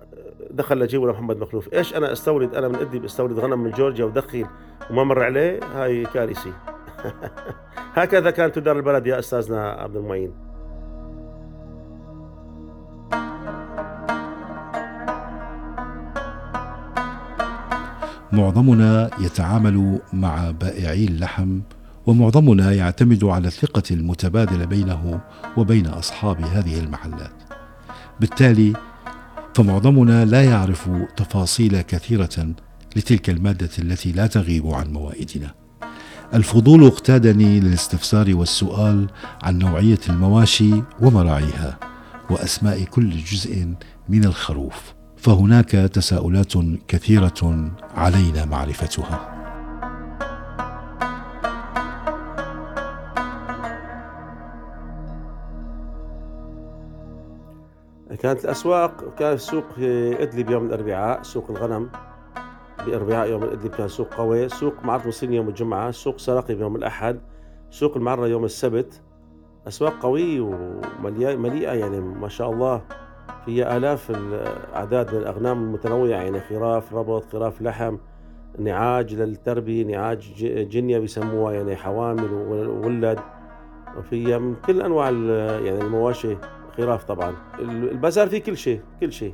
دخل 0.52 0.80
لجيبه 0.80 1.08
لمحمد 1.08 1.38
مخلوف. 1.38 1.74
إيش 1.74 1.96
أنا 1.96 2.12
أستورد؟ 2.12 2.56
أنا 2.56 2.68
من 2.68 2.76
ادلب 2.76 3.04
استورد 3.06 3.40
غنم 3.40 3.64
من 3.64 3.72
جورجيا 3.72 4.06
ودخل 4.06 4.46
وما 4.92 5.04
مر 5.04 5.24
عليه 5.24 5.60
هاي 5.76 6.06
كارثه 6.06 6.54
هكذا 7.98 8.32
كانت 8.32 8.56
تدار 8.56 8.78
البلد 8.78 9.08
يا 9.08 9.20
أستاذنا 9.20 9.70
عبد 9.70 9.96
المعين. 9.96 10.32
معظمنا 18.32 19.10
يتعامل 19.20 20.00
مع 20.14 20.52
بائعي 20.52 21.06
اللحم 21.06 21.60
ومعظمنا 22.08 22.72
يعتمد 22.72 23.24
على 23.24 23.48
الثقة 23.48 23.84
المتبادلة 23.92 24.66
بينه 24.66 25.20
وبين 25.58 25.88
أصحاب 25.88 26.42
هذه 26.42 26.80
المحلات. 26.80 27.32
بالتالي 28.20 28.74
فمعظمنا 29.58 30.26
لا 30.26 30.44
يعرف 30.44 30.90
تفاصيل 31.16 31.82
كثيرة 31.82 32.56
لتلك 32.96 33.30
المادة 33.30 33.70
التي 33.80 34.12
لا 34.12 34.28
تغيب 34.28 34.68
عن 34.68 34.94
موائدنا 34.94 35.54
الفضول 36.34 36.86
اقتادني 36.86 37.60
للاستفسار 37.60 38.36
والسؤال 38.36 39.08
عن 39.44 39.58
نوعية 39.58 40.00
المواشي 40.10 40.84
ومراعيها 41.02 41.80
وأسماء 42.30 42.84
كل 42.84 43.10
جزء 43.10 43.68
من 44.10 44.26
الخروف 44.26 44.94
فهناك 45.18 45.72
تساؤلات 45.72 46.54
كثيرة 46.88 47.72
علينا 47.96 48.46
معرفتها. 48.46 49.37
كانت 58.20 58.46
الأسواق 58.46 59.16
كان 59.16 59.34
السوق 59.34 59.64
في 59.76 60.24
إدلب 60.24 60.50
يوم 60.50 60.66
الأربعاء 60.66 61.24
سوق 61.24 61.50
الغنم 61.50 61.90
بأربعاء 62.86 63.30
يوم 63.30 63.44
ادلب 63.44 63.72
كان 63.72 63.88
سوق 63.88 64.14
قوي 64.14 64.50
سوق 64.50 64.74
معرض 64.84 65.08
مصري 65.08 65.36
يوم 65.36 65.50
الجمعة 65.50 65.92
سوق 65.92 66.18
سراقي 66.18 66.54
يوم 66.54 66.76
الأحد 66.76 67.20
سوق 67.70 67.98
المعرة 67.98 68.28
يوم 68.28 68.46
السبت. 68.46 69.02
أسواق 69.68 69.94
قويه 70.02 70.42
ومليئه 70.42 71.72
يعني 71.72 72.00
ما 72.00 72.28
شاء 72.28 72.52
الله. 72.52 72.82
فيها 73.46 73.78
آلاف 73.78 74.12
الأعداد 74.12 75.16
من 75.16 75.22
الأغنام 75.22 75.64
المتنوعة 75.64 76.08
يعني 76.08 76.40
خراف 76.40 76.94
ربط 76.94 77.32
خراف 77.32 77.62
لحم 77.62 77.98
نعاج 78.60 79.16
للتربية 79.16 79.84
نعاج 79.84 80.34
جنية 80.70 81.00
بيسموها 81.00 81.54
يعني 81.54 81.76
حوامل 81.76 82.34
وولد. 82.34 83.20
وفيها 83.98 84.38
من 84.38 84.56
كل 84.56 84.82
أنواع 84.82 85.10
يعني 85.66 85.82
المواشي. 85.82 86.38
خراف 86.78 87.04
طبعا. 87.04 87.36
البازار 87.60 88.28
فيه 88.28 88.40
كل 88.40 88.58
شيء 88.58 88.82
كل 89.02 89.12
شيء. 89.12 89.34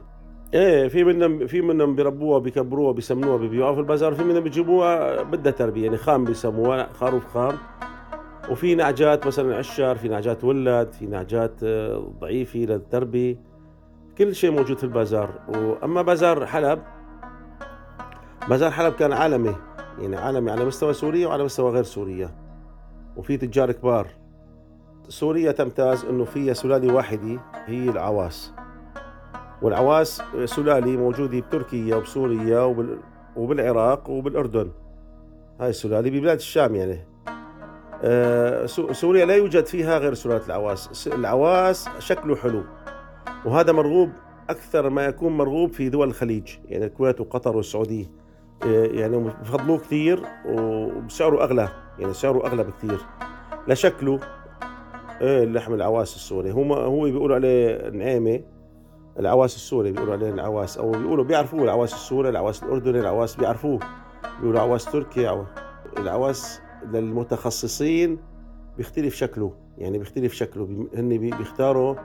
إيه 0.53 0.87
في 0.87 1.03
منهم 1.03 1.47
في 1.47 1.61
منهم 1.61 1.95
بيربوها 1.95 2.39
بيكبروها 2.39 2.91
بيسمنوها 2.91 3.37
بيبيعوها. 3.37 3.73
في 3.73 3.79
البازار 3.79 4.13
في 4.13 4.23
منهم 4.23 4.43
بيجيبوها 4.43 5.23
بدها 5.23 5.51
تربية 5.51 5.83
يعني 5.83 5.97
خام 5.97 6.23
بيسموها 6.25 6.93
خروف 6.93 7.25
خام. 7.27 7.57
وفي 8.51 8.75
نعجات 8.75 9.27
مثلا 9.27 9.55
عشر 9.55 9.95
في 9.95 10.07
نعجات 10.07 10.43
ولد 10.43 10.91
في 10.91 11.05
نعجات 11.05 11.51
آه، 11.63 12.11
ضعيفة 12.19 12.59
للتربية. 12.59 13.37
كل 14.17 14.35
شيء 14.35 14.51
موجود 14.51 14.77
في 14.77 14.83
البازار. 14.83 15.29
وأما 15.47 16.01
بازار 16.01 16.45
حلب 16.45 16.79
بازار 18.49 18.71
حلب 18.71 18.93
كان 18.93 19.13
عالمي 19.13 19.55
يعني 20.01 20.15
عالمي 20.15 20.51
على 20.51 20.65
مستوى 20.65 20.93
سوريا 20.93 21.27
وعلى 21.27 21.43
مستوى 21.43 21.71
غير 21.71 21.83
سوريا 21.83 22.35
وفي 23.17 23.37
تجار 23.37 23.71
كبار. 23.71 24.07
سوريا 25.09 25.51
تمتاز 25.51 26.05
إنه 26.05 26.25
فيها 26.25 26.53
سلاله 26.53 26.93
واحدة 26.93 27.39
هي 27.65 27.89
العواس. 27.89 28.53
والعواس 29.61 30.21
سلاله 30.45 30.91
موجودة 30.97 31.39
بتركيا 31.39 31.95
وبسوريا 31.95 32.75
وبالعراق 33.35 34.09
وبالأردن. 34.09 34.71
هاي 35.59 35.69
السلاله 35.69 36.09
ببلاد 36.09 36.37
الشام 36.37 36.75
يعني. 36.75 37.07
آه 38.03 38.65
سوريا 38.91 39.25
لا 39.25 39.35
يوجد 39.35 39.65
فيها 39.65 39.97
غير 39.97 40.13
سلالة 40.13 40.45
العواس. 40.45 41.07
العواس 41.07 41.89
شكله 41.99 42.35
حلو 42.35 42.63
وهذا 43.45 43.71
مرغوب 43.71 44.09
أكثر 44.49 44.89
ما 44.89 45.05
يكون 45.05 45.37
مرغوب 45.37 45.71
في 45.73 45.89
دول 45.89 46.07
الخليج. 46.07 46.47
يعني 46.65 46.85
الكويت 46.85 47.21
وقطر 47.21 47.57
والسعودية. 47.57 48.05
إيه، 48.65 48.99
يعني 48.99 49.17
بفضلوه 49.17 49.77
كثير 49.77 50.23
وبسعره 50.45 51.43
أغلى 51.43 51.69
يعني 51.99 52.13
سعره 52.13 52.47
أغلى 52.47 52.63
بكثير. 52.63 52.99
لشكله 53.67 54.19
إيه 55.23 55.43
اللحم 55.43 55.73
العواس 55.73 56.15
السوري. 56.15 56.51
هو 56.51 56.73
هو 56.73 57.03
بيقولوا 57.03 57.35
عليه 57.35 57.89
نعيمة. 57.89 58.41
العواس 59.19 59.55
السوري 59.55 59.91
بيقولوا 59.91 60.13
عليه 60.13 60.29
العواس 60.29 60.77
أو 60.77 60.91
بيقولوا 60.91 61.25
بيعرفوه 61.25 61.63
العواس 61.63 61.93
السوري 61.93 62.29
العواس 62.29 62.63
الأردني 62.63 62.99
العواس 62.99 63.35
بيعرفوه. 63.35 63.79
بيقولوا 64.39 64.59
عواس 64.59 64.85
تركي 64.85 65.45
العواس 65.97 66.61
للمتخصصين 66.91 68.17
بيختلف 68.77 69.15
شكله 69.15 69.53
يعني 69.77 69.97
بيختلف 69.97 70.33
شكله. 70.33 70.87
هن 70.95 71.17
بيختاروا 71.17 71.95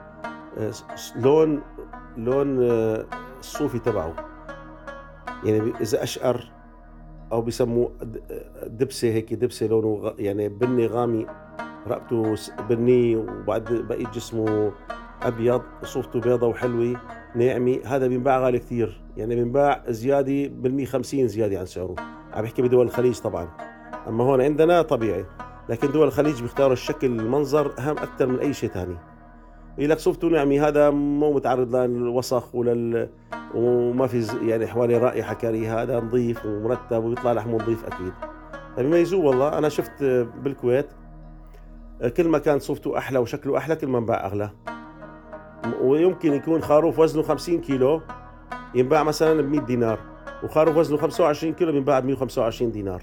لون 1.15 1.61
لون 2.17 2.63
آه، 2.63 3.05
الصوفي 3.39 3.79
تبعه. 3.79 4.15
يعني 5.43 5.73
إذا 5.81 6.03
أشقر 6.03 6.51
أو 7.31 7.41
بيسموه 7.41 7.91
دبسة 8.67 9.07
هيك 9.07 9.33
دبسة 9.33 9.67
لونه 9.67 10.13
يعني 10.19 10.49
بني 10.49 10.87
غامي. 10.87 11.25
رقبته 11.87 12.35
بني 12.69 13.15
وبعد 13.15 13.85
بقية 13.89 14.07
جسمه 14.07 14.71
أبيض 15.21 15.61
صوفته 15.83 16.19
بيضة 16.19 16.47
وحلوة 16.47 17.01
ناعمة. 17.35 17.79
هذا 17.85 18.07
بينباع 18.07 18.39
غالي 18.39 18.59
كثير. 18.59 19.01
يعني 19.17 19.35
بينباع 19.35 19.83
زيادة 19.87 20.47
بالمية 20.47 20.85
50 20.85 21.27
زيادة 21.27 21.59
عن 21.59 21.65
سعره. 21.65 21.95
عم 22.33 22.43
بحكي 22.43 22.61
بدول 22.61 22.85
الخليج 22.85 23.19
طبعا. 23.19 23.47
أما 24.07 24.23
هون 24.23 24.41
عندنا 24.41 24.81
طبيعي. 24.81 25.25
لكن 25.69 25.91
دول 25.91 26.07
الخليج 26.07 26.41
بيختاروا 26.41 26.73
الشكل 26.73 27.07
المنظر 27.07 27.73
أهم 27.79 27.97
أكثر 27.97 28.27
من 28.27 28.39
أي 28.39 28.53
شيء 28.53 28.69
ثاني 28.69 28.97
يقول 29.77 29.89
لك 29.89 29.99
صفته 29.99 30.27
نعمي 30.27 30.59
هذا 30.59 30.89
مو 30.89 31.33
متعرض 31.33 31.75
للوسخ 31.75 32.55
ولل 32.55 33.09
وما 33.55 34.07
في 34.07 34.27
يعني 34.41 34.67
حوالي 34.67 34.97
رائحة 34.97 35.33
كريهه 35.33 35.81
هذا 35.83 35.99
نظيف 35.99 36.45
ومرتب 36.45 37.03
ويطلع 37.03 37.33
لحمه 37.33 37.55
نظيف 37.55 37.85
أكيد. 37.85 38.13
فبيميزوه 38.77 39.25
والله 39.25 39.57
أنا 39.57 39.69
شفت 39.69 40.03
بالكويت 40.43 40.87
كل 42.07 42.27
ما 42.27 42.37
كان 42.37 42.59
صوفته 42.59 42.97
أحلى 42.97 43.19
وشكله 43.19 43.57
أحلى 43.57 43.75
كل 43.75 43.87
ما 43.87 43.97
انباع 43.97 44.25
أغلى. 44.25 44.49
ويمكن 45.81 46.33
يكون 46.33 46.61
خروف 46.61 46.99
وزنه 46.99 47.23
50 47.23 47.61
كيلو 47.61 48.01
ينباع 48.75 49.03
مثلا 49.03 49.41
ب 49.41 49.45
100 49.45 49.61
دينار. 49.61 49.99
وخروف 50.43 50.77
وزنه 50.77 50.97
25 50.97 51.53
كيلو 51.53 51.71
بينباع 51.71 51.99
ب 51.99 52.05
125 52.05 52.71
دينار. 52.71 53.01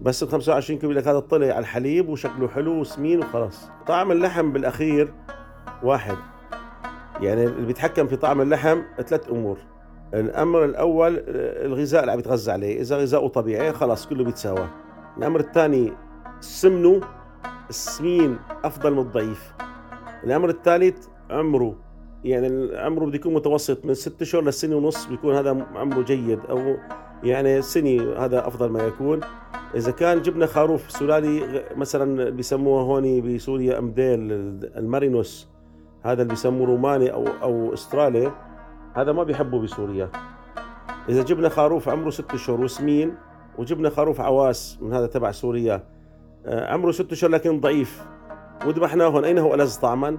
بس 0.00 0.22
ال 0.22 0.28
25 0.28 0.78
كيلو 0.78 0.92
لك 0.92 1.08
هذا 1.08 1.18
طلع 1.18 1.46
على 1.46 1.58
الحليب 1.58 2.08
وشكله 2.08 2.48
حلو 2.48 2.80
وسمين 2.80 3.18
وخلاص. 3.18 3.70
طعم 3.86 4.12
اللحم 4.12 4.52
بالأخير 4.52 5.14
واحد. 5.82 6.16
يعني 7.20 7.44
اللي 7.44 7.66
بيتحكم 7.66 8.06
في 8.06 8.16
طعم 8.16 8.40
اللحم 8.40 8.82
ثلاث 9.06 9.30
أمور. 9.30 9.58
الأمر 10.14 10.64
الأول 10.64 11.24
الغذاء 11.28 12.00
اللي 12.00 12.12
عم 12.12 12.18
يتغذى 12.18 12.52
عليه. 12.52 12.80
إذا 12.80 12.96
غذاؤه 12.96 13.28
طبيعي 13.28 13.72
خلاص 13.72 14.06
كله 14.06 14.24
بيتساوى. 14.24 14.68
الأمر 15.18 15.40
الثاني 15.40 15.92
سمنه 16.40 17.00
السمين 17.72 18.38
أفضل 18.64 18.92
من 18.92 18.98
الضعيف. 18.98 19.54
الأمر 20.24 20.48
الثالث 20.48 21.06
عمره. 21.30 21.76
يعني 22.24 22.76
عمره 22.76 23.04
بده 23.06 23.16
يكون 23.16 23.34
متوسط 23.34 23.86
من 23.86 23.94
ست 23.94 24.22
شهور 24.22 24.44
لسنة 24.44 24.76
ونص 24.76 25.06
بيكون 25.06 25.34
هذا 25.34 25.66
عمره 25.74 26.02
جيد 26.02 26.40
أو 26.50 26.76
يعني 27.22 27.62
سنة 27.62 28.12
هذا 28.16 28.46
أفضل 28.46 28.70
ما 28.70 28.82
يكون. 28.82 29.20
إذا 29.74 29.90
كان 29.92 30.22
جبنا 30.22 30.46
خروف 30.46 30.90
سلالي 30.90 31.64
مثلا 31.76 32.30
بيسموها 32.30 32.82
هون 32.82 33.20
بسوريا 33.20 33.78
أمديل 33.78 34.18
المارينوس 34.76 35.48
هذا 36.02 36.22
اللي 36.22 36.32
بيسموه 36.34 36.66
روماني 36.66 37.12
أو 37.12 37.24
أو 37.42 37.72
أسترالي 37.72 38.32
هذا 38.94 39.12
ما 39.12 39.22
بيحبوا 39.22 39.62
بسوريا. 39.62 40.10
إذا 41.08 41.22
جبنا 41.22 41.48
خروف 41.48 41.88
عمره 41.88 42.10
ست 42.10 42.36
شهور 42.36 42.60
وسمين 42.60 43.14
وجبنا 43.58 43.90
خروف 43.90 44.20
عواس 44.20 44.78
من 44.82 44.92
هذا 44.92 45.06
تبع 45.06 45.30
سوريا 45.30 45.91
عمره 46.46 46.90
ست 46.90 47.14
شهور 47.14 47.32
لكن 47.32 47.60
ضعيف. 47.60 48.04
وذبحناه 48.66 49.24
أين 49.24 49.38
هو 49.38 49.54
ألذ 49.54 49.80
طعما؟ 49.80 50.18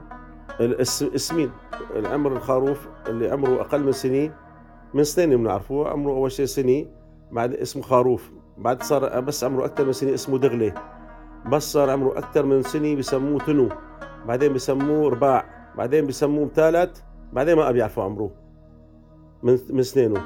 السمين. 1.01 1.51
العمر 1.95 2.31
الخروف 2.31 2.87
اللي 3.07 3.31
عمره 3.31 3.61
أقل 3.61 3.83
من 3.83 3.91
سنه 3.91 4.33
من 4.93 5.03
سنين 5.03 5.37
بنعرفوه 5.37 5.89
عمره 5.89 6.11
أول 6.11 6.31
شيء 6.31 6.45
سنه 6.45 6.85
بعد 7.31 7.53
اسمه 7.53 7.83
خروف. 7.83 8.31
بعد 8.57 8.83
صار 8.83 9.19
بس 9.19 9.43
عمره 9.43 9.65
أكثر 9.65 9.85
من 9.85 9.93
سنه 9.93 10.13
اسمه 10.13 10.37
دغله 10.37 10.73
بس 11.51 11.73
صار 11.73 11.89
عمره 11.89 12.17
أكثر 12.17 12.45
من 12.45 12.63
سنه 12.63 12.95
بسموه 12.95 13.39
تنو. 13.39 13.69
بعدين 14.27 14.53
بسموه 14.53 15.11
رباع. 15.11 15.45
بعدين 15.77 16.07
بسموه 16.07 16.47
ثالث 16.47 16.99
بعدين 17.33 17.55
ما 17.55 17.71
بيعرفوا 17.71 18.03
عمره 18.03 18.31
من 19.43 19.57
من 19.69 19.83
سنينه. 19.83 20.21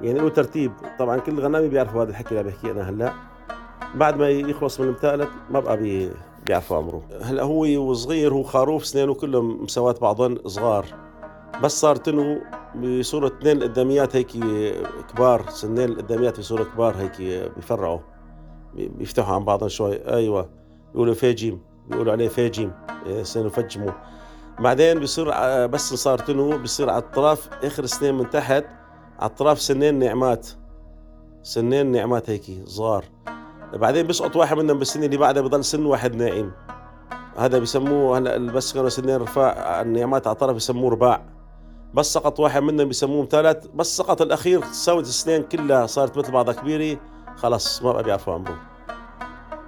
يعني 0.00 0.18
له 0.18 0.28
ترتيب. 0.28 0.72
طبعا 0.98 1.18
كل 1.18 1.32
الغنامي 1.32 1.68
بيعرفوا 1.68 2.02
هذا 2.02 2.10
الحكي 2.10 2.30
اللي 2.30 2.42
بحكي 2.42 2.70
أنا 2.70 2.90
هلأ. 2.90 3.29
بعد 3.94 4.16
ما 4.16 4.28
يخلص 4.28 4.80
من 4.80 4.86
المثالث 4.86 5.28
ما 5.50 5.60
بقى 5.60 5.76
بي 5.76 6.10
بيعرفوا 6.46 6.76
عمره 6.76 7.02
هلا 7.22 7.42
هو 7.42 7.90
وصغير 7.90 8.34
هو 8.34 8.42
خروف 8.42 8.86
سنينه 8.86 9.14
كلهم 9.14 9.64
مساوات 9.64 10.00
بعضهم 10.00 10.38
صغار. 10.46 10.86
بس 11.62 11.80
صار 11.80 11.96
تنو 11.96 12.38
بصورة 12.74 13.26
اثنين 13.26 13.62
قداميات 13.62 14.16
هيك 14.16 14.30
كبار 15.14 15.48
سنين 15.48 15.88
القداميات 15.88 16.38
بصورة 16.38 16.64
كبار 16.64 16.96
هيك 16.96 17.22
بيفرعوا 17.56 17.98
بيفتحوا 18.74 19.34
عن 19.34 19.44
بعضهم 19.44 19.68
شوي. 19.68 19.94
أيوه 19.94 20.48
بيقولوا 20.92 21.14
فاجيم 21.14 21.60
بيقولوا 21.88 22.12
عليه 22.12 22.28
فاجيم 22.28 22.72
إيه، 23.06 23.22
سنة 23.22 23.48
فجموا. 23.48 23.92
بعدين 24.58 25.00
بصير 25.00 25.26
بس 25.66 25.94
صار 25.94 26.18
تنو 26.18 26.58
بصير 26.58 26.90
على 26.90 27.02
الطرف 27.02 27.48
آخر 27.64 27.86
سنين 27.86 28.14
من 28.14 28.30
تحت 28.30 28.64
على 29.18 29.30
الطرف 29.30 29.60
سنين 29.60 29.98
نعمات. 29.98 30.48
سنين 31.42 31.86
نعمات 31.86 32.30
هيك 32.30 32.42
صغار. 32.64 33.04
بعدين 33.72 34.06
بيسقط 34.06 34.36
واحد 34.36 34.56
منهم 34.56 34.78
بالسنه 34.78 35.06
اللي 35.06 35.16
بعدها 35.16 35.42
بضل 35.42 35.64
سن 35.64 35.86
واحد 35.86 36.14
ناعم 36.14 36.52
هذا 37.38 37.58
بسموه 37.58 38.18
هلا 38.18 38.52
بس 38.52 38.72
كانوا 38.72 38.88
سنين 38.88 39.16
رفاع 39.16 39.80
النعمات 39.80 40.26
على 40.26 40.34
الطرف 40.34 40.56
بسموه 40.56 40.90
رباع. 40.90 41.22
بس 41.94 42.12
سقط 42.12 42.40
واحد 42.40 42.62
منهم 42.62 42.88
بسموه 42.88 43.26
ثلاث 43.26 43.66
بس 43.74 43.96
سقط 43.96 44.22
الأخير 44.22 44.62
سوت 44.62 45.04
السنين 45.04 45.42
كلها 45.42 45.86
صارت 45.86 46.18
مثل 46.18 46.32
بعضها 46.32 46.54
كبيرة. 46.54 47.00
خلص 47.36 47.82
ما 47.82 47.92
بقى 47.92 48.02
بيعرفوا 48.02 48.34
عمره 48.34 48.58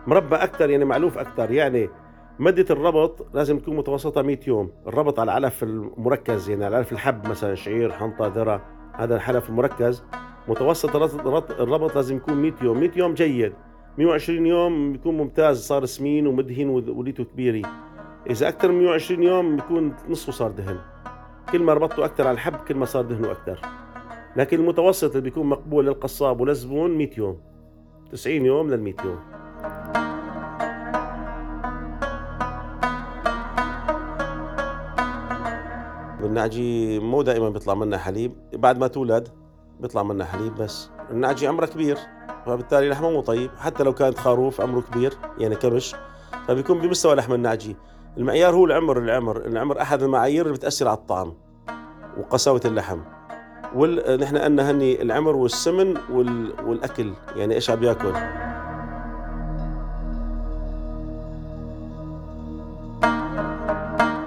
مربى 0.07 0.37
أكثر 0.37 0.71
يعني 0.71 0.85
معلوف 0.85 1.19
أكثر 1.19 1.51
يعني 1.51 1.91
مدة 2.39 2.67
الربط 2.71 3.27
لازم 3.35 3.59
تكون 3.59 3.77
متوسطة 3.77 4.23
100 4.23 4.39
يوم. 4.47 4.71
الربط 4.87 5.21
على 5.21 5.31
العلف 5.39 5.63
المركز 5.63 6.51
يعني 6.51 6.65
على 6.65 6.77
علف 6.77 6.93
الحب 6.93 7.29
مثلا 7.29 7.55
شعير 7.55 7.93
حنطة 7.93 8.27
ذرة 8.27 8.63
هذا 8.93 9.17
الحلف 9.17 9.49
المركز. 9.49 10.05
متوسط 10.49 10.97
الربط 11.61 11.97
لازم 11.97 12.17
يكون 12.17 12.35
100 12.35 12.53
يوم. 12.63 12.81
100 12.81 12.91
يوم 12.97 13.15
جيد. 13.15 13.53
120 13.99 14.47
يوم 14.47 14.93
بيكون 14.93 15.17
ممتاز 15.17 15.67
صار 15.67 15.85
سمين 15.85 16.27
ومدهن 16.27 16.69
وليته 16.69 17.25
كبيرة. 17.25 17.69
إذا 18.31 18.49
أكثر 18.49 18.73
من 18.73 18.83
120 18.83 19.23
يوم 19.23 19.57
بيكون 19.57 19.95
نصفه 20.09 20.33
صار 20.33 20.51
دهن. 20.51 20.79
كل 21.53 21.63
ما 21.63 21.75
ربطته 21.75 22.05
أكثر 22.05 22.27
على 22.27 22.35
الحب 22.35 22.55
كل 22.55 22.75
ما 22.75 22.85
صار 22.85 23.05
دهنه 23.05 23.31
أكثر. 23.31 23.61
لكن 24.37 24.61
المتوسط 24.61 25.11
اللي 25.11 25.21
بيكون 25.21 25.47
مقبول 25.47 25.87
للقصاب 25.87 26.41
وللزبون 26.41 26.91
100 26.99 27.11
يوم. 27.19 27.41
90 28.13 28.47
يوم 28.47 28.71
لل 28.71 28.81
100 28.81 28.95
يوم. 29.05 29.19
النعجي 36.25 36.99
مو 36.99 37.23
دائما 37.23 37.51
بيطلع 37.51 37.75
منها 37.75 37.99
حليب. 37.99 38.33
بعد 38.53 38.79
ما 38.79 38.87
تولد 38.87 39.29
بيطلع 39.81 40.03
منها 40.03 40.27
حليب 40.27 40.55
بس. 40.55 40.91
النعجي 41.11 41.47
عمرها 41.47 41.67
كبير. 41.67 41.99
فبالتالي 42.47 42.89
لحمه 42.89 43.11
مو 43.11 43.21
طيب 43.21 43.51
حتى 43.59 43.83
لو 43.83 43.95
كانت 43.95 44.19
خروف 44.19 44.61
عمره 44.61 44.81
كبير 44.81 45.15
يعني 45.39 45.55
كبش 45.55 45.95
فبيكون 46.49 46.81
بمستوى 46.81 47.15
لحم 47.15 47.33
النعجي 47.33 47.77
المعيار 48.17 48.55
هو 48.55 48.65
العمر 48.65 48.99
العمر 48.99 49.37
العمر 49.47 49.81
أحد 49.81 50.03
المعايير 50.03 50.47
اللي 50.47 50.57
بتأثر 50.57 50.89
على 50.89 50.99
الطعم 50.99 51.35
وقساوة 52.19 52.61
اللحم. 52.65 52.99
وال... 53.75 54.21
نحن 54.21 54.39
قلنا 54.39 54.71
هني 54.71 55.03
العمر 55.03 55.37
والسمن 55.37 55.97
وال... 56.11 56.53
والأكل 56.67 57.13
يعني 57.37 57.55
إيش 57.55 57.71
عم 57.71 57.83
يأكل. 57.83 58.13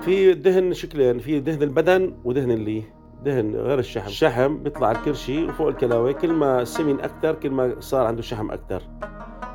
في 0.01 0.33
دهن 0.33 0.73
شكلين 0.73 1.19
في 1.19 1.39
دهن 1.39 1.63
البدن 1.63 2.15
ودهن 2.23 2.51
اللي. 2.51 2.83
دهن 3.25 3.55
غير 3.55 3.79
الشحم. 3.79 4.07
الشحم 4.07 4.57
بيطلع 4.57 4.91
الكرشي 4.91 5.45
وفوق 5.45 5.67
الكلاوي 5.67 6.13
كل 6.13 6.33
ما 6.33 6.63
سمن 6.63 6.99
أكثر 7.01 7.35
كل 7.35 7.49
ما 7.49 7.75
صار 7.79 8.07
عنده 8.07 8.21
شحم 8.21 8.51
أكثر 8.51 8.81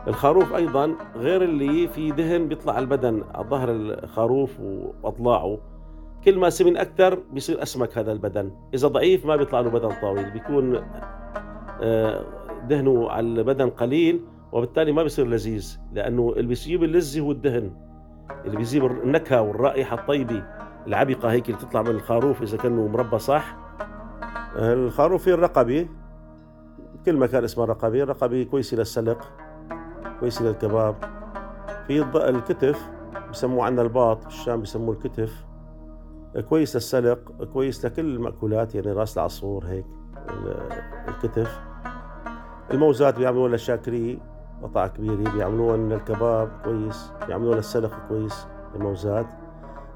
الخروف 0.08 0.54
أيضا 0.54 0.94
غير 1.16 1.42
اللي 1.42 1.88
في 1.88 2.10
دهن 2.10 2.48
بيطلع 2.48 2.72
على 2.72 2.82
البدن 2.82 3.22
على 3.34 3.48
ظهر 3.48 3.70
الخروف 3.70 4.60
وأضلاعه. 4.60 5.58
كل 6.24 6.38
ما 6.38 6.50
سمن 6.50 6.76
أكثر 6.76 7.18
بيصير 7.32 7.62
أسمك 7.62 7.98
هذا 7.98 8.12
البدن. 8.12 8.50
إذا 8.74 8.88
ضعيف 8.88 9.26
ما 9.26 9.36
بيطلع 9.36 9.60
له 9.60 9.70
بدن 9.70 9.90
طويل 10.00 10.30
بيكون 10.30 10.80
آه، 11.82 12.24
دهنه 12.68 13.10
على 13.10 13.26
البدن 13.26 13.70
قليل 13.70 14.20
وبالتالي 14.52 14.92
ما 14.92 15.02
بيصير 15.02 15.26
لذيذ 15.26 15.80
لأنه 15.92 16.32
اللي 16.36 16.48
بيجيب 16.48 16.84
اللذة 16.84 17.20
هو 17.20 17.32
الدهن. 17.32 17.70
اللي 18.44 18.56
بيجيب 18.56 18.84
النكهة 18.84 19.42
والرائحة 19.42 19.96
الطيبة. 19.96 20.44
العبقة 20.86 21.30
هيك 21.30 21.48
اللي 21.48 21.60
تطلع 21.60 21.82
من 21.82 21.90
الخروف 21.90 22.42
إذا 22.42 22.56
كانه 22.56 22.86
مربى 22.88 23.18
صح. 23.18 23.56
الخروف 24.56 25.22
في 25.22 25.34
الرقبة. 25.34 25.88
كل 27.06 27.16
مكان 27.16 27.44
اسمه 27.44 27.64
رقبة. 27.64 28.02
الرقبة 28.02 28.42
كويسة 28.42 28.76
للسلق 28.76 29.32
كويسة 30.20 30.44
للكباب. 30.44 30.94
في 31.86 32.02
الكتف 32.28 32.90
بسموه 33.30 33.64
عندنا 33.64 33.82
الباط 33.82 34.24
بالشام 34.24 34.60
بسموه 34.60 34.94
الكتف. 34.94 35.44
كويس 36.48 36.74
للسلق 36.74 37.44
كويس 37.52 37.86
لكل 37.86 38.14
المأكولات 38.16 38.74
يعني 38.74 38.92
رأس 38.92 39.18
العصفور 39.18 39.64
هيك 39.64 39.86
الكتف. 41.08 41.60
الموزات 42.70 43.18
بيعملوها 43.18 43.48
للشاكري 43.48 44.20
قطع 44.62 44.86
كبيرة 44.86 45.32
بيعملوها 45.32 45.76
للكباب 45.76 46.50
كويس 46.64 47.12
بيعملوها 47.26 47.56
للسلق 47.56 47.92
كويس 48.08 48.46
الموزات. 48.74 49.26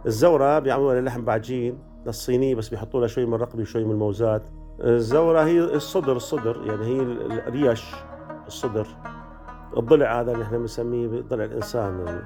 الزورة 0.07 0.59
بيعملوها 0.59 1.01
للحم 1.01 1.25
بعجين 1.25 1.79
للصينية 2.07 2.55
بس 2.55 2.69
بيحطوا 2.69 3.01
لها 3.01 3.09
شوي 3.09 3.27
من 3.27 3.35
الرقبة 3.35 3.63
وشوي 3.63 3.85
من 3.85 3.91
الموزات. 3.91 4.43
الزورة 4.81 5.45
هي 5.45 5.61
الصدر 5.61 6.17
الصدر 6.17 6.63
يعني 6.67 6.87
هي 6.87 7.01
الريش 7.49 7.95
الصدر. 8.47 8.87
الضلع 9.77 10.21
هذا 10.21 10.33
اللي 10.33 10.45
إحنا 10.45 10.59
بنسميه 10.59 11.21
ضلع 11.21 11.45
الإنسان 11.45 12.01
يعني 12.07 12.21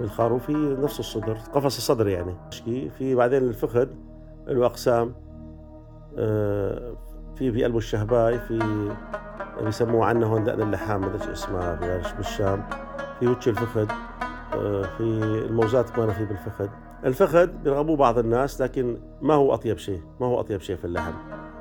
بالخروف 0.00 0.50
هي 0.50 0.56
نفس 0.56 1.00
الصدر 1.00 1.34
قفص 1.52 1.76
الصدر 1.76 2.08
يعني. 2.08 2.34
في 2.98 3.14
بعدين 3.14 3.42
الفخذ 3.42 3.88
له 4.46 4.66
أقسام. 4.66 5.14
آه، 6.18 6.94
في 7.36 7.52
في 7.52 7.64
قلبه 7.64 7.78
الشهباي 7.78 8.38
في 8.38 8.88
بيسموه 9.64 10.06
عنا 10.06 10.26
هون 10.26 10.44
دقن 10.44 10.62
اللحام 10.62 11.00
ما 11.00 11.14
أدري 11.14 11.32
اسمها 11.32 12.02
بالشام. 12.16 12.62
في 13.20 13.26
وجه 13.26 13.50
الفخذ. 13.50 13.88
آه، 14.54 14.82
في 14.82 15.00
الموزات 15.48 15.90
كمان 15.90 16.10
في 16.10 16.24
بالفخذ. 16.24 16.68
الفخذ 17.04 17.46
بيرغبوه 17.46 17.96
بعض 17.96 18.18
الناس 18.18 18.62
لكن 18.62 18.96
ما 19.22 19.34
هو 19.34 19.54
أطيب 19.54 19.78
شيء 19.78 20.00
ما 20.20 20.26
هو 20.26 20.40
أطيب 20.40 20.60
شيء 20.60 20.76
في 20.76 20.84
اللحم. 20.84 21.12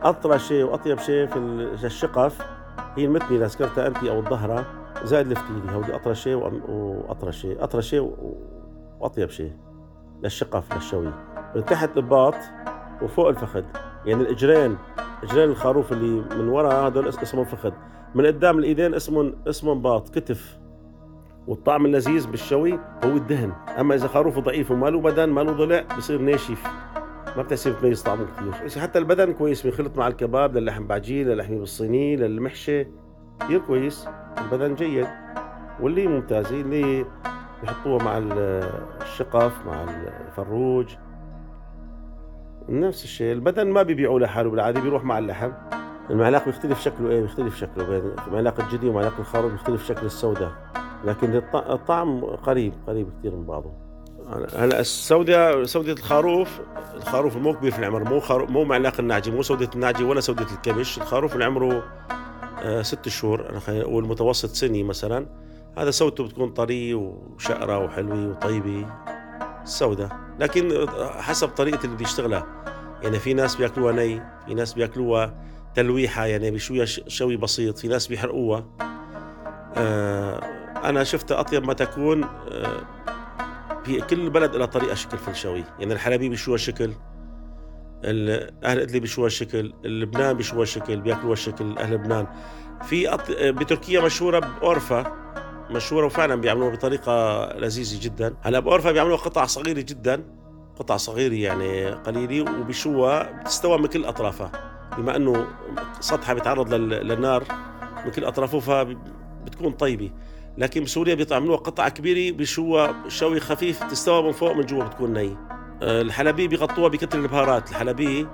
أطرى 0.04 0.40
شيء 0.40 0.64
وأطيب 0.64 1.00
شيء 1.00 1.28
في 1.28 1.86
الشقف 1.86 2.42
هي 2.96 3.06
المتني 3.06 3.36
اللي 3.36 3.46
ذكرتها 3.46 3.88
أنت 3.88 3.98
أو 3.98 4.20
الظهرة 4.20 4.66
زائد 5.04 5.32
الفتيلي 5.32 5.76
هودي 5.76 5.96
أطرى 5.96 6.16
شيء 6.16 6.36
وأطرى 6.70 7.32
شيء. 7.32 7.64
أطرى 7.64 7.82
شيء 7.82 8.16
وأطيب 9.00 9.30
شيء 9.30 9.52
للشقف 10.24 10.74
للشوي. 10.74 11.12
من 11.56 11.66
تحت 11.66 11.98
الباط 11.98 12.36
وفوق 13.02 13.28
الفخذ. 13.28 13.64
يعني 14.06 14.22
الإجرين 14.22 14.78
إجرين 15.24 15.50
الخروف 15.50 15.94
اللي 15.94 16.36
من 16.36 16.50
وراء 16.50 16.88
هذول 16.88 17.08
اسمهم 17.08 17.46
فخذ. 17.46 17.72
من 18.16 18.26
قدام 18.26 18.60
الإيدين 18.60 18.94
اسمهم 18.94 19.36
اسمهم 19.48 19.82
باط 19.82 20.10
كتف. 20.10 20.60
والطعم 21.48 21.86
اللذيذ 21.86 22.28
بالشوي 22.28 22.80
هو 23.04 23.10
الدهن. 23.18 23.52
أما 23.80 23.96
إذا 23.96 24.08
خروف 24.08 24.40
ضعيف 24.40 24.72
وما 24.72 24.90
له 24.90 25.02
بدن 25.02 25.30
ما 25.30 25.42
له 25.42 25.52
ضلع 25.52 25.84
بصير 25.98 26.22
ناشف. 26.22 26.64
ما 27.38 27.44
بتحسب 27.44 27.76
تميز 27.82 28.02
طعمه 28.04 28.26
كثير 28.66 28.82
حتى 28.82 29.00
البدن 29.00 29.34
كويس 29.34 29.64
بينخلط 29.64 29.98
مع 29.98 30.08
الكباب 30.08 30.58
للحم 30.58 30.88
بعجين 30.88 31.28
للحمه 31.28 31.60
بالصينيه 31.60 32.16
للمحشي 32.16 32.88
كثير 33.40 33.60
كويس. 33.60 34.08
البدن 34.38 34.76
جيد. 34.76 35.08
واللي 35.80 36.08
ممتازة 36.08 36.62
اللي 36.62 37.06
بيحطوها 37.62 38.04
مع 38.04 38.18
الشقف 39.02 39.66
مع 39.66 39.84
الفروج. 40.28 40.96
نفس 42.70 43.04
الشيء. 43.04 43.34
البدن 43.34 43.68
ما 43.68 43.84
بيبيعوه 43.84 44.20
لحاله 44.20 44.50
بالعادة 44.50 44.82
بيروح 44.82 45.04
مع 45.04 45.18
اللحم. 45.18 45.52
المعلاق 46.10 46.46
بيختلف 46.46 46.82
شكله 46.82 47.10
إيه 47.10 47.22
بيختلف 47.22 47.56
شكله. 47.56 47.86
بين 47.86 48.16
معلاق 48.32 48.60
الجدي 48.60 48.90
ومعلاق 48.90 49.14
الخروف 49.20 49.52
بيختلف 49.52 49.86
شكل 49.86 50.06
السوداء. 50.06 50.52
لكن 51.04 51.42
الطعم 51.56 52.26
قريب 52.26 52.74
قريب 52.88 53.10
كثير 53.20 53.36
من 53.36 53.46
بعضه. 53.46 53.72
هلا 54.56 54.80
السوداء 54.80 55.63
سودة 55.63 55.92
الخروف 55.92 56.60
الخروف 56.96 57.38
مو 57.38 57.54
كبير 57.54 57.72
في 57.72 57.80
العمر 57.80 58.04
مو 58.04 58.20
خروف 58.20 58.50
مو 58.50 58.63
معلاق 58.63 59.00
النعجي 59.00 59.32
مو 59.32 59.42
سودة 59.42 59.70
النعجي 59.76 60.04
ولا 60.04 60.22
سودة 60.22 60.46
الكبش. 60.52 60.98
الخروف 60.98 61.34
اللي 61.34 61.46
عمره 61.46 61.84
آه 62.62 62.82
ست 62.82 63.10
شهور 63.10 63.62
والمتوسط 63.70 64.50
سني 64.50 64.84
مثلا. 64.84 65.26
هذا 65.78 65.92
سودته 65.92 66.24
بتكون 66.24 66.50
طري 66.50 66.94
وشقرة 66.94 67.78
وحلوة 67.78 68.30
وطيبة. 68.30 68.86
السوداء 69.63 70.10
لكن 70.39 70.88
حسب 71.18 71.48
طريقة 71.48 71.86
اللي 71.86 71.96
بيشتغلها 71.96 72.48
يعني 73.04 73.20
في 73.20 73.34
ناس 73.34 73.56
بياكلوها 73.56 73.94
ني 73.94 74.22
في 74.46 74.54
ناس 74.54 74.74
بياكلوها 74.74 75.36
تلويحة 75.76 76.26
يعني 76.26 76.52
بشوية 76.52 76.86
شوي 76.86 77.38
بسيط 77.38 77.78
في 77.78 77.88
ناس 77.88 78.08
بيحرقوها. 78.08 78.66
آه 79.78 80.62
أنا 80.84 81.04
شفتها 81.04 81.39
أطيب 81.39 81.65
ما 81.65 81.74
تكون 81.74 82.24
آه 82.24 82.88
في 83.86 84.02
كل 84.02 84.30
بلد 84.30 84.56
لها 84.56 84.65
طريقة 84.65 84.96
شكل 84.96 85.17
في 85.17 85.28
الشوي 85.28 85.63
يعني 85.80 85.93
الحلبي 85.93 86.30
بيشوها 86.30 86.58
شكل 86.58 86.93
أهل 88.06 88.80
إدلب 88.80 89.02
بيشوها 89.02 89.30
شكل 89.30 89.74
لبنان 89.84 90.38
بيشوها 90.38 90.65
شكل 90.65 91.02
بياكلوها 91.02 91.36
شكل 91.36 91.78
أهل 91.78 91.93
لبنان. 91.93 92.28
في 92.82 93.13
أط... 93.13 93.32
بتركيا 93.32 94.02
مشهورة 94.02 94.39
بأورفا 94.39 95.15
مشهورة 95.69 96.06
وفعلا 96.06 96.36
بيعملوها 96.36 96.72
بطريقة 96.72 97.46
لذيذة 97.54 98.04
جدا. 98.04 98.36
هلأ 98.41 98.60
بأورفا 98.60 98.91
بيعملوها 98.91 99.17
قطع 99.17 99.46
صغيرة 99.46 99.82
جدا 99.82 100.24
قطع 100.80 100.98
صغيرة 100.98 101.34
يعني 101.34 101.91
قليلة 101.91 102.60
وبيشوها 102.60 103.41
بتستوى 103.41 103.78
من 103.78 103.86
كل 103.86 104.06
أطرافها. 104.06 104.52
بما 104.98 105.15
أنه 105.15 105.48
سطحها 106.00 106.34
بيتعرض 106.34 106.74
للنار 106.74 107.43
من 108.06 108.12
كل 108.12 108.26
أطرافه 108.26 108.60
فبتكون 108.60 109.72
طيبة. 109.72 110.12
لكن 110.58 110.84
بسوريا 110.84 111.16
بيعملوها 111.16 111.58
قطع 111.58 111.89
كبيرة 111.89 112.38
بشوها 112.38 113.10
شوي 113.10 113.39
خفيف 113.39 113.84
تستوى 113.84 114.24
من 114.24 114.32
فوق 114.32 114.56
من 114.56 114.66
جوا 114.66 114.84
بتكون 114.84 115.13
ني. 115.13 115.38
آه، 115.82 116.02
الحلبية 116.02 116.48
بيغطوها 116.48 116.88
بكتر 116.88 117.20
البهارات 117.20 117.70
الحلبية 117.70 118.28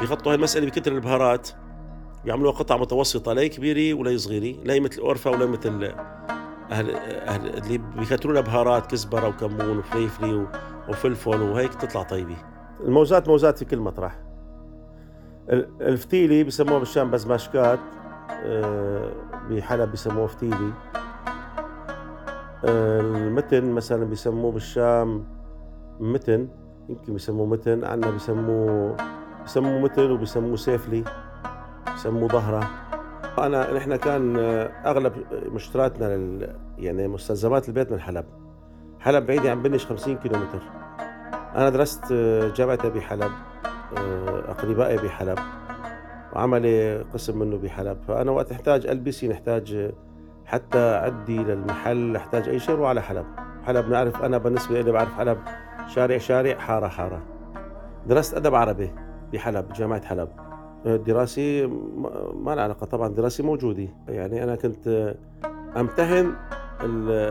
بيغطوا 0.00 0.32
هاي 0.32 0.36
المسألة 0.36 0.66
بكتر 0.66 0.92
البهارات. 0.92 1.48
بيعملوها 2.24 2.52
قطع 2.52 2.76
متوسطة 2.76 3.32
لا 3.32 3.46
كبيرة 3.46 3.98
ولا 3.98 4.16
صغيرة 4.16 4.56
لا 4.64 4.80
مثل 4.80 5.00
أورفا 5.00 5.30
ولا 5.30 5.46
مثل 5.46 5.92
أهل 6.70 6.90
أهل 6.90 7.58
اللي 7.58 7.78
بيكتروا 7.78 8.34
لها 8.34 8.42
بهارات 8.42 8.90
كزبرة 8.90 9.28
وكمون 9.28 9.78
وفليفلي 9.78 10.46
وفلفل 10.88 11.42
وهيك 11.42 11.74
تطلع 11.74 12.02
طيبة. 12.02 12.36
الموزات 12.80 13.28
موزات 13.28 13.58
في 13.58 13.64
كل 13.64 13.78
مطرح. 13.78 14.18
الفتيلي 15.80 16.44
بسموها 16.44 16.78
بالشام 16.78 17.10
بزماشكات 17.10 17.78
آه، 18.30 19.12
بحلب 19.50 19.92
بسموه 19.92 20.26
فتيلي. 20.26 20.72
المتن 22.64 23.70
مثلا 23.70 24.04
بيسموه 24.04 24.52
بالشام 24.52 25.24
متن 26.00 26.48
يمكن 26.88 27.12
بيسموه 27.12 27.46
متن 27.46 27.84
عندنا 27.84 28.10
بيسموه 28.10 28.96
بيسموه 29.42 29.78
متن 29.80 30.10
وبيسموه 30.10 30.56
سيفلي 30.56 31.04
بيسموه 31.92 32.28
ظهرة. 32.28 32.70
أنا 33.38 33.72
نحن 33.72 33.96
كان 33.96 34.36
أغلب 34.86 35.12
مشتراتنا 35.52 36.16
لل 36.16 36.56
يعني 36.78 37.08
مستلزمات 37.08 37.68
البيت 37.68 37.92
من 37.92 38.00
حلب. 38.00 38.24
حلب 39.00 39.26
بعيدة 39.26 39.50
عن 39.50 39.62
بنش 39.62 39.86
50 39.86 40.16
كيلومتر. 40.16 40.62
أنا 41.56 41.70
درست 41.70 42.12
جامعتي 42.56 42.90
بحلب 42.90 43.30
أقربائي 44.48 44.96
بحلب 44.96 45.38
وعملي 46.32 47.02
قسم 47.02 47.38
منه 47.38 47.58
بحلب. 47.58 47.98
فأنا 48.08 48.30
وقت 48.30 48.52
أحتاج 48.52 48.86
البسي 48.86 49.28
نحتاج 49.28 49.92
حتى 50.46 50.78
أدي 50.78 51.38
للمحل 51.38 52.16
أحتاج 52.16 52.48
أي 52.48 52.58
شيء 52.58 52.74
أروح 52.74 52.88
على 52.88 53.02
حلب. 53.02 53.26
حلب 53.66 53.88
نعرف 53.88 54.22
أنا 54.22 54.38
بالنسبة 54.38 54.80
لي 54.80 54.92
بعرف 54.92 55.14
حلب. 55.14 55.38
شارع 55.86 56.18
شارع 56.18 56.58
حارة 56.58 56.88
حارة. 56.88 57.22
درست 58.06 58.34
أدب 58.34 58.54
عربي 58.54 58.90
بحلب 59.32 59.72
جامعة 59.72 60.04
حلب. 60.04 60.28
دراسي 60.84 61.66
ما 62.34 62.54
له 62.54 62.62
علاقة. 62.62 62.86
طبعا 62.86 63.08
دراسي 63.08 63.42
موجودة. 63.42 63.88
يعني 64.08 64.44
أنا 64.44 64.56
كنت 64.56 65.14
أمتهن 65.76 66.34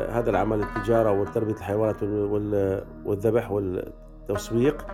هذا 0.09 0.29
العمل 0.29 0.61
التجارة 0.61 1.21
وتربية 1.21 1.53
الحيوانات 1.53 2.03
والذبح 3.05 3.51
والتسويق. 3.51 4.85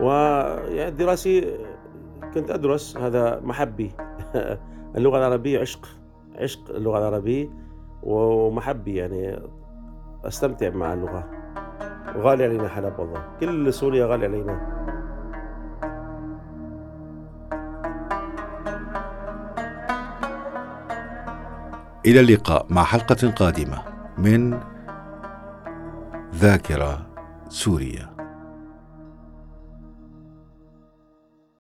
ويعني 0.00 0.90
دراسي 0.90 1.58
كنت 2.34 2.50
أدرس 2.50 2.96
هذا 2.96 3.40
محبي. 3.40 3.92
اللغة 4.96 5.18
العربية 5.18 5.60
عشق. 5.60 5.99
عشق 6.40 6.70
اللغة 6.70 6.98
العربية 6.98 7.50
ومحبة 8.02 8.92
يعني 8.92 9.42
أستمتع 10.24 10.70
مع 10.70 10.94
اللغة. 10.94 11.30
وغالي 12.16 12.44
علينا 12.44 12.68
حلب 12.68 12.98
والله. 12.98 13.24
كل 13.40 13.72
سوريا 13.72 14.06
غالي 14.06 14.26
علينا. 14.26 14.80
إلى 22.06 22.20
اللقاء 22.20 22.66
مع 22.70 22.84
حلقة 22.84 23.30
قادمة 23.30 23.82
من 24.18 24.60
ذاكرة 26.34 27.06
سوريا. 27.48 28.09